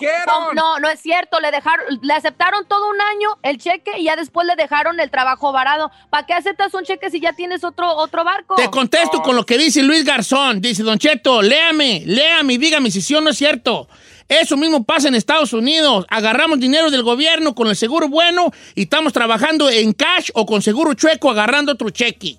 No, 0.53 0.79
no 0.79 0.88
es 0.88 1.01
cierto. 1.01 1.41
Le 1.41 1.51
dejaron, 1.51 1.99
le 2.01 2.13
aceptaron 2.13 2.65
todo 2.65 2.89
un 2.89 3.01
año 3.01 3.38
el 3.43 3.58
cheque 3.58 3.97
y 3.97 4.05
ya 4.05 4.15
después 4.15 4.47
le 4.47 4.55
dejaron 4.55 5.01
el 5.01 5.12
trabajo 5.12 5.51
varado. 5.51 5.91
¿Para 6.10 6.25
qué 6.25 6.34
aceptas 6.34 6.73
un 6.73 6.86
cheque 6.86 7.10
si 7.12 7.19
ya 7.19 7.34
tienes 7.34 7.65
otro, 7.65 7.93
otro 7.93 8.23
barco? 8.23 8.55
Te 8.55 8.69
contesto 8.69 9.21
con 9.21 9.36
lo 9.36 9.45
que 9.45 9.58
dice 9.58 9.84
Luis 9.84 10.05
Garzón. 10.05 10.62
Dice, 10.62 10.82
Don 10.82 10.97
Cheto, 10.97 11.41
léame, 11.41 12.03
léame 12.05 12.53
y 12.53 12.58
dígame 12.58 12.89
si 12.89 13.01
sí 13.01 13.15
o 13.15 13.19
no 13.19 13.32
es 13.32 13.38
cierto. 13.38 13.89
Eso 14.30 14.56
mismo 14.56 14.84
pasa 14.84 15.08
en 15.08 15.15
Estados 15.15 15.52
Unidos. 15.54 16.06
Agarramos 16.10 16.60
dinero 16.60 16.92
del 16.92 17.02
gobierno 17.04 17.56
con 17.56 17.68
el 17.68 17.76
seguro 17.76 18.08
bueno 18.08 18.52
y 18.76 18.84
estamos 18.84 19.12
trabajando 19.12 19.70
en 19.70 19.92
cash 19.92 20.30
o 20.36 20.46
con 20.46 20.62
seguro 20.62 20.94
chueco 20.94 21.32
agarrando 21.32 21.72
otro 21.74 21.89
cheque. 21.89 22.38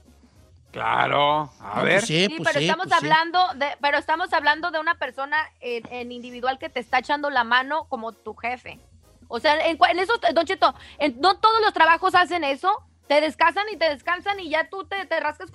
Claro. 0.70 1.50
A 1.60 1.78
No, 1.78 1.82
ver. 1.82 1.94
pues 1.96 2.06
sí, 2.06 2.26
Sí, 2.26 2.34
pues 2.36 2.48
pero 2.48 2.58
sí, 2.60 2.64
estamos 2.66 2.86
pues 2.86 3.00
sí. 3.00 3.04
hablando 3.06 3.40
de, 3.56 3.66
pero 3.80 3.98
estamos 3.98 4.32
hablando 4.32 4.70
de 4.70 4.78
una 4.78 4.94
persona 4.94 5.36
en, 5.60 5.82
en 5.92 6.12
individual 6.12 6.58
que 6.60 6.68
te 6.68 6.78
está 6.78 7.00
echando 7.00 7.28
la 7.28 7.42
mano 7.42 7.86
como 7.88 8.12
tu 8.12 8.34
jefe. 8.34 8.78
O 9.26 9.40
sea, 9.40 9.56
en, 9.66 9.76
eso, 9.98 10.12
Don 10.32 10.46
Cheto, 10.46 10.72
en- 10.98 11.20
no 11.20 11.36
todos 11.38 11.60
los 11.60 11.72
trabajos 11.72 12.14
hacen 12.14 12.44
eso. 12.44 12.70
Te 13.08 13.20
descansan 13.20 13.64
y 13.72 13.76
te 13.76 13.88
descansan 13.88 14.38
y 14.38 14.48
ya 14.48 14.68
tú 14.68 14.84
te, 14.84 15.04
te 15.06 15.18
rascas. 15.18 15.50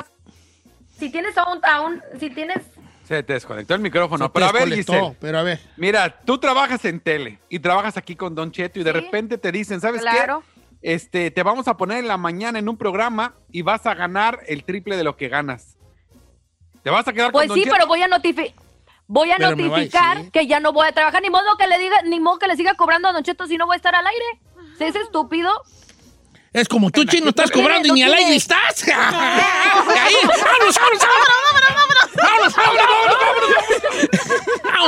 Si 1.00 1.10
tienes 1.10 1.38
a 1.38 1.50
un, 1.50 1.60
a 1.63 1.80
un- 1.82 2.02
si 2.19 2.30
tienes 2.30 2.58
Se 3.08 3.22
te 3.24 3.34
desconectó 3.34 3.76
el 3.76 3.82
micrófono. 3.82 4.26
Se 4.26 4.30
pero 4.32 4.46
a 4.48 4.52
ver, 4.52 4.70
Giselle. 4.74 5.15
pero 5.20 5.39
a 5.39 5.44
ver. 5.44 5.60
Mira, 5.78 6.22
tú 6.26 6.38
trabajas 6.39 6.84
en 6.86 7.00
tele 7.00 7.39
y 7.50 7.60
trabajas 7.60 7.98
aquí 7.98 8.15
con 8.15 8.34
Don 8.36 8.52
Cheto 8.52 8.80
y 8.80 8.84
de 8.84 8.91
repente 8.94 9.38
te 9.38 9.52
dicen, 9.52 9.80
¿sabes 9.80 10.02
Claro. 10.02 10.41
qué? 10.41 10.56
Este, 10.94 11.32
te 11.32 11.41
vamos 11.44 11.68
a 11.68 11.78
poner 11.78 12.00
en 12.00 12.08
la 12.08 12.18
mañana 12.18 12.60
en 12.60 12.70
un 12.70 12.78
programa 12.78 13.34
y 13.52 13.62
vas 13.63 13.86
a 13.86 13.94
ganar 13.96 14.39
el 14.48 14.63
triple 14.63 14.98
de 14.98 15.04
lo 15.04 15.18
que 15.18 15.30
ganas. 15.30 15.78
¿Te 16.84 16.89
vas 16.91 17.08
a 17.08 17.13
quedar 17.13 17.32
Pues 17.32 17.48
con 17.48 17.50
Don 17.50 17.58
sí, 17.58 17.63
Cheto? 17.63 17.76
pero 17.76 17.88
voy 17.88 18.02
a 18.02 18.08
notificar. 18.08 18.54
Voy 19.08 19.32
a 19.32 19.36
Pero 19.38 19.52
notificar 19.56 20.32
que 20.32 20.48
ya 20.48 20.60
no 20.60 20.74
voy 20.74 20.88
a 20.88 20.91
trabajar. 20.91 21.22
Ni 21.22 21.30
modo 21.30 21.44
que 21.60 21.68
le 21.68 21.78
diga, 21.78 22.02
ni 22.04 22.20
modo 22.20 22.39
que 22.39 22.48
le 22.48 22.56
siga 22.56 22.74
cobrando 22.76 23.08
a 23.08 23.13
Don 23.13 23.24
Cheto 23.24 23.46
si 23.48 23.58
no 23.58 23.65
voy 23.68 23.76
a 23.76 23.78
estar 23.78 23.94
al 23.96 24.06
aire. 24.06 24.26
¿Sí 24.80 24.84
es 24.84 24.96
estúpido? 24.96 25.52
Es 26.56 26.70
como 26.70 26.89
tú, 26.89 27.04
chino, 27.04 27.30
estás 27.32 27.52
cobrando 27.52 27.89
y 27.89 27.91
ni 27.91 28.02
al 28.02 28.13
aire 28.13 28.34
estás. 28.34 28.82
Ahí, 28.88 28.96
vámonos, 30.24 30.80
vámonos, 30.80 30.80
vámonos. 30.80 32.15
Vámonos, 32.15 32.56
vámonos, 32.56 32.86
vámonos, 33.04 33.54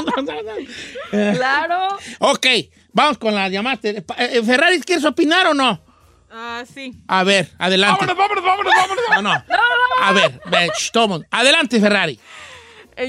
vámonos. 0.06 0.68
Claro. 1.38 1.88
Ok, 2.20 2.46
vamos 2.94 3.18
con 3.18 3.36
las 3.36 3.52
llamadas. 3.52 3.80
Eh, 3.84 4.02
Ferrari, 4.46 4.80
¿quieres 4.80 5.04
opinar 5.04 5.48
o 5.48 5.54
no? 5.54 5.82
Ah, 6.32 6.64
sí. 6.74 6.94
A 7.06 7.26
ver, 7.26 7.50
adelante. 7.60 8.06
Vámonos, 8.06 8.18
vámonos, 8.18 8.74
vámonos, 8.74 9.04
vámonos. 9.10 9.44
No, 9.50 9.58
no. 9.58 10.06
A 10.06 10.14
ver, 10.14 10.40
tomo. 10.94 11.22
Adelante, 11.32 11.82
Ferrari. 11.82 12.18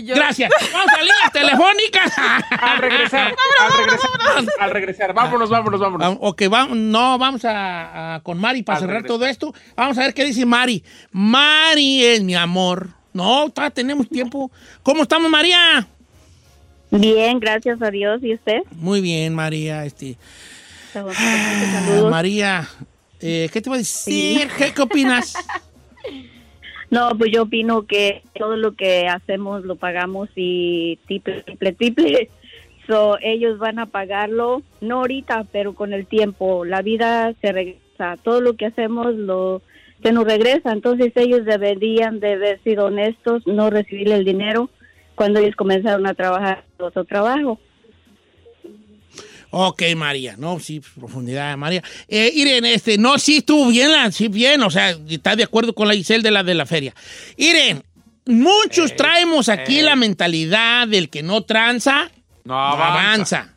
Yo- 0.05 0.15
Gracias. 0.15 0.51
Vamos 0.73 0.93
a 0.93 1.01
líneas 1.01 1.33
telefónicas. 1.33 2.13
Al 2.61 2.79
regresar, 2.79 3.35
al 3.61 3.73
regresar, 3.73 4.11
al 4.61 4.71
regresar. 4.71 5.15
Vámonos, 5.15 5.49
vámonos, 5.51 5.81
vámonos. 5.81 6.17
Ok, 6.21 6.43
vamos, 6.51 6.77
no, 6.77 7.17
vamos 7.19 7.45
a, 7.45 8.17
a- 8.17 8.21
con 8.21 8.39
Mari 8.39 8.63
para 8.63 8.77
Al 8.77 8.83
cerrar 8.83 8.97
regreso. 8.97 9.15
todo 9.15 9.27
esto. 9.27 9.55
Vamos 9.77 9.97
a 9.99 10.03
ver 10.03 10.15
qué 10.15 10.25
dice 10.25 10.45
Mari. 10.45 10.85
Mari 11.13 12.05
es 12.05 12.23
mi 12.23 12.35
amor. 12.35 12.89
No, 13.13 13.49
todavía 13.51 13.73
tenemos 13.75 14.09
tiempo. 14.09 14.51
¿Cómo 14.83 15.03
estamos, 15.03 15.31
María? 15.31 15.87
Bien, 16.91 17.39
gracias 17.41 17.81
a 17.83 17.91
Dios. 17.91 18.21
¿Y 18.23 18.35
usted? 18.35 18.59
Muy 18.73 19.01
bien, 19.01 19.35
María. 19.35 19.85
Este, 19.85 20.17
Saludos. 20.93 22.11
María, 22.11 22.69
eh, 23.21 23.49
¿qué 23.53 23.61
te 23.61 23.69
voy 23.69 23.77
a 23.77 23.81
decir? 23.81 24.49
¿Qué, 24.57 24.73
qué 24.73 24.83
opinas? 24.83 25.35
No, 26.91 27.11
pues 27.19 27.31
yo 27.33 27.43
opino 27.43 27.83
que 27.83 28.23
todo 28.39 28.57
lo 28.57 28.73
que 28.73 29.07
hacemos 29.09 29.65
lo 29.65 29.77
pagamos 29.77 30.29
y 30.35 30.99
triple, 31.07 31.43
triple, 31.43 31.73
triple. 31.73 32.31
So, 32.87 33.19
ellos 33.21 33.59
van 33.59 33.79
a 33.79 33.87
pagarlo, 33.87 34.63
no 34.81 35.01
ahorita, 35.01 35.45
pero 35.53 35.75
con 35.75 35.93
el 35.93 36.07
tiempo. 36.07 36.65
La 36.65 36.81
vida 36.81 37.35
se 37.43 37.53
regresa. 37.53 38.17
Todo 38.23 38.41
lo 38.41 38.55
que 38.55 38.67
hacemos 38.67 39.15
lo 39.15 39.61
se 40.03 40.13
nos 40.13 40.25
regresa. 40.25 40.73
Entonces 40.73 41.13
ellos 41.17 41.45
deberían 41.45 42.21
de 42.21 42.35
haber 42.35 42.63
sido 42.63 42.87
honestos, 42.87 43.47
no 43.47 43.71
recibir 43.71 44.11
el 44.11 44.25
dinero 44.25 44.71
cuando 45.15 45.41
ellos 45.41 45.57
comenzaron 45.57 46.07
a 46.07 46.15
trabajar 46.15 46.65
otro 46.79 47.05
trabajo. 47.05 47.59
Ok, 49.51 49.83
María, 49.97 50.35
no, 50.37 50.61
sí, 50.61 50.81
profundidad, 50.99 51.57
María. 51.57 51.83
Eh, 52.07 52.31
Irene, 52.35 52.75
este, 52.75 52.99
no, 52.99 53.19
sí 53.19 53.39
estuvo 53.39 53.67
bien, 53.69 53.91
la- 53.93 54.13
sí, 54.13 54.29
bien, 54.29 54.63
o 54.63 54.71
sea, 54.71 54.97
está 55.09 55.37
de 55.37 55.45
acuerdo 55.45 55.75
con 55.75 55.89
la 55.89 55.95
Giselle 55.95 56.23
de 56.23 56.31
la 56.31 56.43
de 56.43 56.55
la 56.55 56.67
feria. 56.67 56.95
Irene, 57.37 57.83
muchos 58.27 58.95
traemos 58.95 59.49
aquí 59.49 59.79
ey. 59.79 59.83
la 59.85 59.97
mentalidad 59.97 60.87
del 60.87 61.09
que 61.09 61.23
no 61.23 61.43
tranza, 61.45 62.11
No 62.45 62.55
no 62.55 62.59
avanza. 62.85 63.39
avanza. 63.39 63.55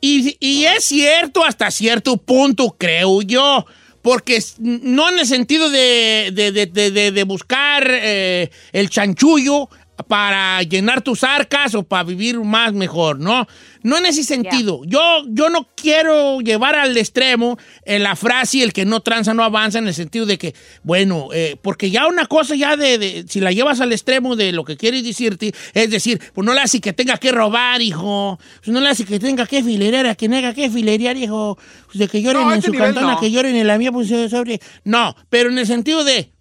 Y, 0.00 0.36
y 0.40 0.64
es 0.64 0.84
cierto 0.84 1.44
hasta 1.44 1.70
cierto 1.70 2.16
punto, 2.16 2.74
creo 2.78 3.22
yo, 3.22 3.66
porque 4.02 4.42
no 4.58 5.08
en 5.10 5.18
el 5.20 5.26
sentido 5.26 5.70
de, 5.70 6.30
de- 6.32 6.52
de- 6.52 6.66
de- 6.66 6.90
de- 6.90 7.12
de 7.12 7.22
buscar 7.24 7.86
eh, 7.88 8.50
el 8.72 8.90
chanchullo, 8.90 9.68
para 10.06 10.62
llenar 10.62 11.02
tus 11.02 11.24
arcas 11.24 11.74
o 11.74 11.82
para 11.82 12.04
vivir 12.04 12.38
más 12.40 12.72
mejor, 12.72 13.18
¿no? 13.18 13.46
No 13.82 13.96
en 13.98 14.06
ese 14.06 14.22
sentido. 14.22 14.82
Yo, 14.86 15.00
yo 15.28 15.48
no 15.50 15.68
quiero 15.74 16.40
llevar 16.40 16.74
al 16.76 16.96
extremo 16.96 17.58
en 17.84 18.02
la 18.02 18.14
frase 18.16 18.62
el 18.62 18.72
que 18.72 18.84
no 18.84 19.00
tranza 19.00 19.34
no 19.34 19.42
avanza 19.42 19.78
en 19.78 19.88
el 19.88 19.94
sentido 19.94 20.24
de 20.26 20.38
que, 20.38 20.54
bueno, 20.82 21.28
eh, 21.32 21.56
porque 21.62 21.90
ya 21.90 22.06
una 22.06 22.26
cosa 22.26 22.54
ya 22.54 22.76
de, 22.76 22.98
de- 22.98 23.24
si 23.28 23.40
la 23.40 23.50
llevas 23.52 23.80
al 23.80 23.92
extremo 23.92 24.36
de 24.36 24.52
lo 24.52 24.64
que 24.64 24.76
quieres 24.76 25.02
decirte, 25.04 25.52
es 25.74 25.90
decir, 25.90 26.20
pues 26.32 26.44
no 26.44 26.54
le 26.54 26.60
hace 26.60 26.80
que 26.80 26.92
tenga 26.92 27.16
que 27.18 27.32
robar, 27.32 27.80
hijo. 27.82 28.38
Pues 28.58 28.68
no 28.68 28.80
le 28.80 28.88
hace 28.88 29.04
que 29.04 29.18
tenga 29.18 29.46
que 29.46 29.62
filerear, 29.64 30.06
a 30.06 30.14
que 30.14 30.28
tenga 30.28 30.54
que 30.54 30.70
filerear, 30.70 31.16
hijo. 31.16 31.58
Pues 31.86 31.98
de 31.98 32.08
que 32.08 32.22
lloren 32.22 32.42
No, 32.42 32.54
en 32.54 32.62
su 32.62 32.72
cantona, 32.72 33.12
no. 33.14 33.20
que 33.20 33.30
lloren 33.30 33.56
en 33.56 33.66
la 33.66 33.78
mía, 33.78 33.90
pues 33.92 34.10
eh, 34.10 34.28
sobre. 34.28 34.60
No, 34.84 35.16
pero 35.28 35.50
en 35.50 35.58
el 35.58 35.66
sentido 35.66 36.04
de 36.04 36.32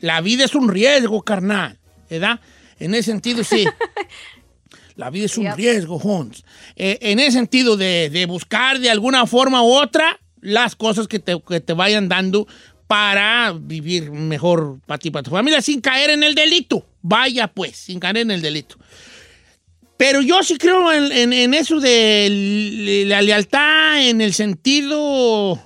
la 0.00 0.20
vida 0.20 0.44
es 0.44 0.54
un 0.54 0.68
riesgo, 0.68 1.22
carnal, 1.22 1.78
¿verdad? 2.10 2.40
En 2.78 2.94
ese 2.94 3.10
sentido, 3.10 3.42
sí. 3.44 3.64
La 4.96 5.10
vida 5.10 5.26
es 5.26 5.36
un 5.36 5.44
riesgo, 5.56 5.98
Jones. 5.98 6.42
Eh, 6.74 6.98
en 7.02 7.18
ese 7.18 7.32
sentido 7.32 7.76
de, 7.76 8.08
de 8.08 8.24
buscar 8.26 8.80
de 8.80 8.88
alguna 8.90 9.26
forma 9.26 9.62
u 9.62 9.66
otra 9.72 10.18
las 10.40 10.74
cosas 10.74 11.06
que 11.06 11.18
te, 11.18 11.38
que 11.46 11.60
te 11.60 11.72
vayan 11.74 12.08
dando 12.08 12.46
para 12.86 13.52
vivir 13.58 14.10
mejor 14.10 14.78
para 14.86 14.98
ti, 14.98 15.10
para 15.10 15.22
tu 15.22 15.30
familia, 15.30 15.60
sin 15.60 15.80
caer 15.82 16.10
en 16.10 16.22
el 16.22 16.34
delito. 16.34 16.86
Vaya 17.02 17.46
pues, 17.48 17.76
sin 17.76 17.98
caer 18.00 18.18
en 18.18 18.30
el 18.30 18.40
delito. 18.40 18.76
Pero 19.98 20.22
yo 20.22 20.42
sí 20.42 20.56
creo 20.56 20.90
en, 20.92 21.10
en- 21.12 21.32
en 21.32 21.52
eso 21.54 21.78
de 21.80 23.04
la 23.06 23.20
lealtad 23.22 24.00
en 24.08 24.20
el 24.20 24.32
sentido 24.34 25.60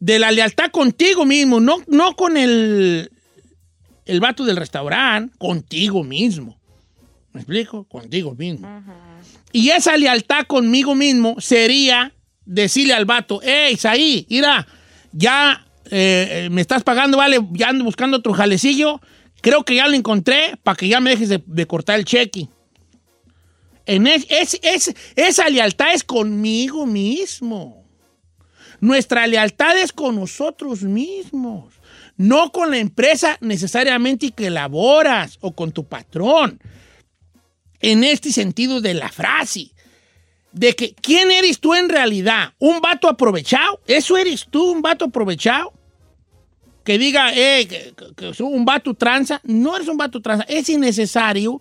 de 0.00 0.18
la 0.18 0.30
lealtad 0.30 0.70
contigo 0.70 1.24
mismo, 1.24 1.58
no, 1.60 1.76
no 1.86 2.16
con 2.16 2.36
el, 2.36 3.10
el 4.08 4.20
vato 4.20 4.44
del 4.44 4.56
restaurante, 4.56 5.34
contigo 5.38 6.02
mismo. 6.02 6.58
¿Me 7.32 7.40
explico? 7.40 7.84
Contigo 7.84 8.34
mismo. 8.34 8.66
Y 9.52 9.68
esa 9.70 9.96
lealtad 9.96 10.44
conmigo 10.46 10.94
mismo 10.94 11.36
sería 11.40 12.12
decirle 12.44 12.94
al 12.94 13.04
vato, 13.04 13.40
hey, 13.42 13.74
Isaí, 13.74 14.26
mira, 14.30 14.66
ya 15.12 15.64
eh, 15.90 16.44
eh, 16.46 16.48
me 16.50 16.60
estás 16.62 16.82
pagando, 16.82 17.18
vale, 17.18 17.38
ya 17.52 17.68
ando 17.68 17.84
buscando 17.84 18.16
otro 18.16 18.32
jalecillo, 18.32 19.00
creo 19.40 19.64
que 19.64 19.74
ya 19.76 19.86
lo 19.86 19.94
encontré 19.94 20.56
para 20.62 20.76
que 20.76 20.88
ya 20.88 21.00
me 21.00 21.10
dejes 21.10 21.28
de, 21.28 21.42
de 21.46 21.66
cortar 21.66 21.98
el 21.98 22.04
cheque. 22.04 22.48
En 23.86 24.06
es, 24.06 24.26
es- 24.28 24.58
es- 24.62 24.94
esa 25.16 25.48
lealtad 25.48 25.94
es 25.94 26.04
conmigo 26.04 26.86
mismo. 26.86 27.84
Nuestra 28.80 29.26
lealtad 29.26 29.76
es 29.78 29.92
con 29.92 30.16
nosotros 30.16 30.82
mismos, 30.82 31.74
no 32.18 32.52
con 32.52 32.70
la 32.70 32.78
empresa 32.78 33.38
necesariamente 33.40 34.32
que 34.32 34.50
laboras 34.50 35.38
o 35.40 35.52
con 35.52 35.72
tu 35.72 35.84
patrón. 35.84 36.60
En 37.80 38.04
este 38.04 38.30
sentido 38.32 38.80
de 38.80 38.92
la 38.94 39.08
frase, 39.08 39.70
de 40.52 40.74
que 40.74 40.94
¿quién 40.94 41.30
eres 41.30 41.60
tú 41.60 41.74
en 41.74 41.88
realidad? 41.88 42.52
¿Un 42.58 42.80
vato 42.80 43.08
aprovechado? 43.08 43.80
¿Eso 43.86 44.16
eres 44.16 44.46
tú, 44.50 44.72
un 44.72 44.82
vato 44.82 45.06
aprovechado? 45.06 45.72
Que 46.84 46.98
diga, 46.98 47.32
eh, 47.34 47.68
que, 47.68 47.94
que- 48.16 48.42
un 48.42 48.64
vato 48.64 48.94
tranza. 48.94 49.40
No 49.44 49.76
eres 49.76 49.88
un 49.88 49.96
vato 49.96 50.20
tranza. 50.20 50.44
Es 50.48 50.68
innecesario 50.68 51.60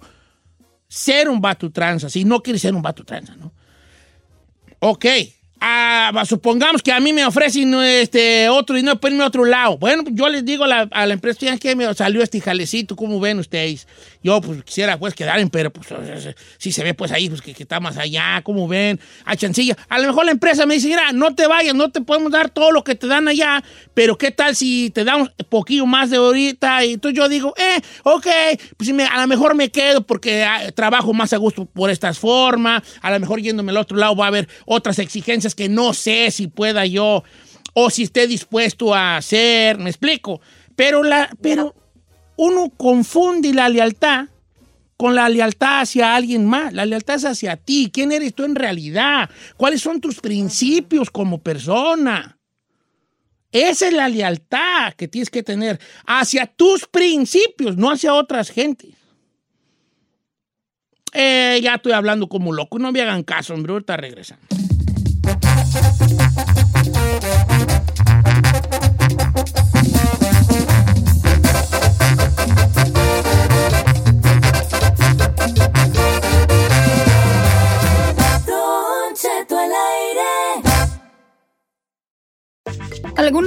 ser 0.87 1.29
un 1.29 1.39
vato 1.41 1.69
tranza 1.69 2.09
si 2.09 2.23
no 2.23 2.41
quieres 2.41 2.61
ser 2.61 2.73
un 2.73 2.81
vato 2.81 3.03
tranza, 3.03 3.35
¿no? 3.35 3.51
Ok. 4.79 5.05
Ah, 5.59 6.23
supongamos 6.25 6.81
que 6.83 6.91
a 6.91 6.99
mí 6.99 7.13
me 7.13 7.25
ofrecen 7.25 7.73
este, 7.75 8.47
otro 8.49 8.75
dinero 8.75 8.99
para 8.99 9.13
irme 9.13 9.23
a 9.23 9.27
otro 9.27 9.43
lado. 9.45 9.77
Bueno, 9.77 10.03
yo 10.07 10.29
les 10.29 10.45
digo 10.45 10.63
a 10.65 10.67
la, 10.67 10.81
a 10.91 11.05
la 11.05 11.13
empresa, 11.13 11.39
"Oigan, 11.41 11.57
que 11.57 11.75
me 11.75 11.91
salió 11.93 12.21
este 12.21 12.39
jalecito, 12.39 12.95
¿cómo 12.95 13.19
ven 13.19 13.39
ustedes? 13.39 13.87
Yo 14.27 14.41
pues 14.41 14.61
quisiera 14.61 14.99
pues 14.99 15.13
quedar 15.13 15.39
en, 15.39 15.49
pero 15.49 15.71
pues 15.71 15.87
si 16.57 16.73
se 16.73 16.83
ve 16.83 16.93
pues 16.93 17.13
ahí, 17.13 17.29
pues 17.29 17.41
que, 17.41 17.51
está 17.51 17.79
más 17.79 17.95
allá, 17.95 18.41
¿cómo 18.43 18.67
ven? 18.67 18.99
A 19.23 19.37
chancilla. 19.37 19.77
A 19.87 19.99
lo 19.99 20.07
mejor 20.07 20.25
la 20.25 20.31
empresa 20.31 20.65
me 20.65 20.73
dice, 20.73 20.89
mira, 20.89 21.13
no 21.13 21.33
te 21.33 21.47
vayas, 21.47 21.73
no 21.75 21.89
te 21.91 22.01
podemos 22.01 22.29
dar 22.33 22.49
todo 22.49 22.73
lo 22.73 22.83
que 22.83 22.93
te 22.93 23.07
dan 23.07 23.29
allá, 23.29 23.63
pero 23.93 24.17
¿qué 24.17 24.31
tal 24.31 24.53
si 24.53 24.89
te 24.89 25.05
damos 25.05 25.31
poquillo 25.47 25.85
más 25.85 26.09
de 26.09 26.17
ahorita? 26.17 26.83
Y 26.83 26.93
entonces 26.95 27.17
yo 27.17 27.29
digo, 27.29 27.53
eh, 27.55 27.79
ok, 28.03 28.27
pues 28.75 28.91
me- 28.91 29.05
a 29.05 29.21
lo 29.21 29.27
mejor 29.27 29.55
me 29.55 29.69
quedo 29.69 30.05
porque 30.05 30.43
ah, 30.43 30.73
trabajo 30.73 31.13
más 31.13 31.31
a 31.31 31.37
gusto 31.37 31.63
por 31.63 31.89
estas 31.89 32.19
formas, 32.19 32.83
a 33.01 33.09
lo 33.11 33.21
mejor 33.21 33.39
yéndome 33.39 33.71
al 33.71 33.77
otro 33.77 33.95
lado 33.95 34.13
va 34.13 34.25
a 34.25 34.27
haber 34.27 34.49
otras 34.65 34.99
exigencias 34.99 35.55
que 35.55 35.69
no 35.69 35.93
sé 35.93 36.31
si 36.31 36.47
pueda 36.47 36.85
yo 36.85 37.23
o 37.71 37.89
si 37.89 38.03
esté 38.03 38.27
dispuesto 38.27 38.93
a 38.93 39.15
hacer, 39.15 39.77
me 39.77 39.89
explico. 39.89 40.41
Pero, 40.75 41.01
la, 41.01 41.29
pero 41.41 41.73
uno 42.37 42.69
confunde 42.69 43.53
la 43.53 43.67
lealtad 43.67 44.27
con 44.95 45.13
la 45.13 45.29
lealtad 45.29 45.81
hacia 45.81 46.15
alguien 46.15 46.45
más. 46.45 46.73
La 46.73 46.85
lealtad 46.85 47.15
es 47.15 47.25
hacia 47.25 47.55
ti. 47.55 47.89
¿Quién 47.93 48.11
eres 48.11 48.33
tú 48.33 48.45
en 48.45 48.55
realidad? 48.55 49.29
¿Cuáles 49.55 49.81
son 49.81 50.01
tus 50.01 50.19
principios 50.19 51.11
como 51.11 51.39
persona? 51.39 52.37
Esa 53.51 53.87
es 53.87 53.93
la 53.93 54.09
lealtad 54.09 54.93
que 54.93 55.07
tienes 55.07 55.29
que 55.29 55.43
tener 55.43 55.79
hacia 56.05 56.47
tus 56.47 56.87
principios, 56.87 57.77
no 57.77 57.91
hacia 57.91 58.13
otras 58.13 58.49
gentes. 58.49 58.91
Eh, 61.13 61.59
ya 61.63 61.75
estoy 61.75 61.93
hablando 61.93 62.27
como 62.27 62.53
loco. 62.53 62.77
No 62.77 62.91
me 62.91 63.01
hagan 63.01 63.23
caso, 63.23 63.53
hombre. 63.53 63.73
Ahorita 63.73 63.97
regresamos. 63.97 64.45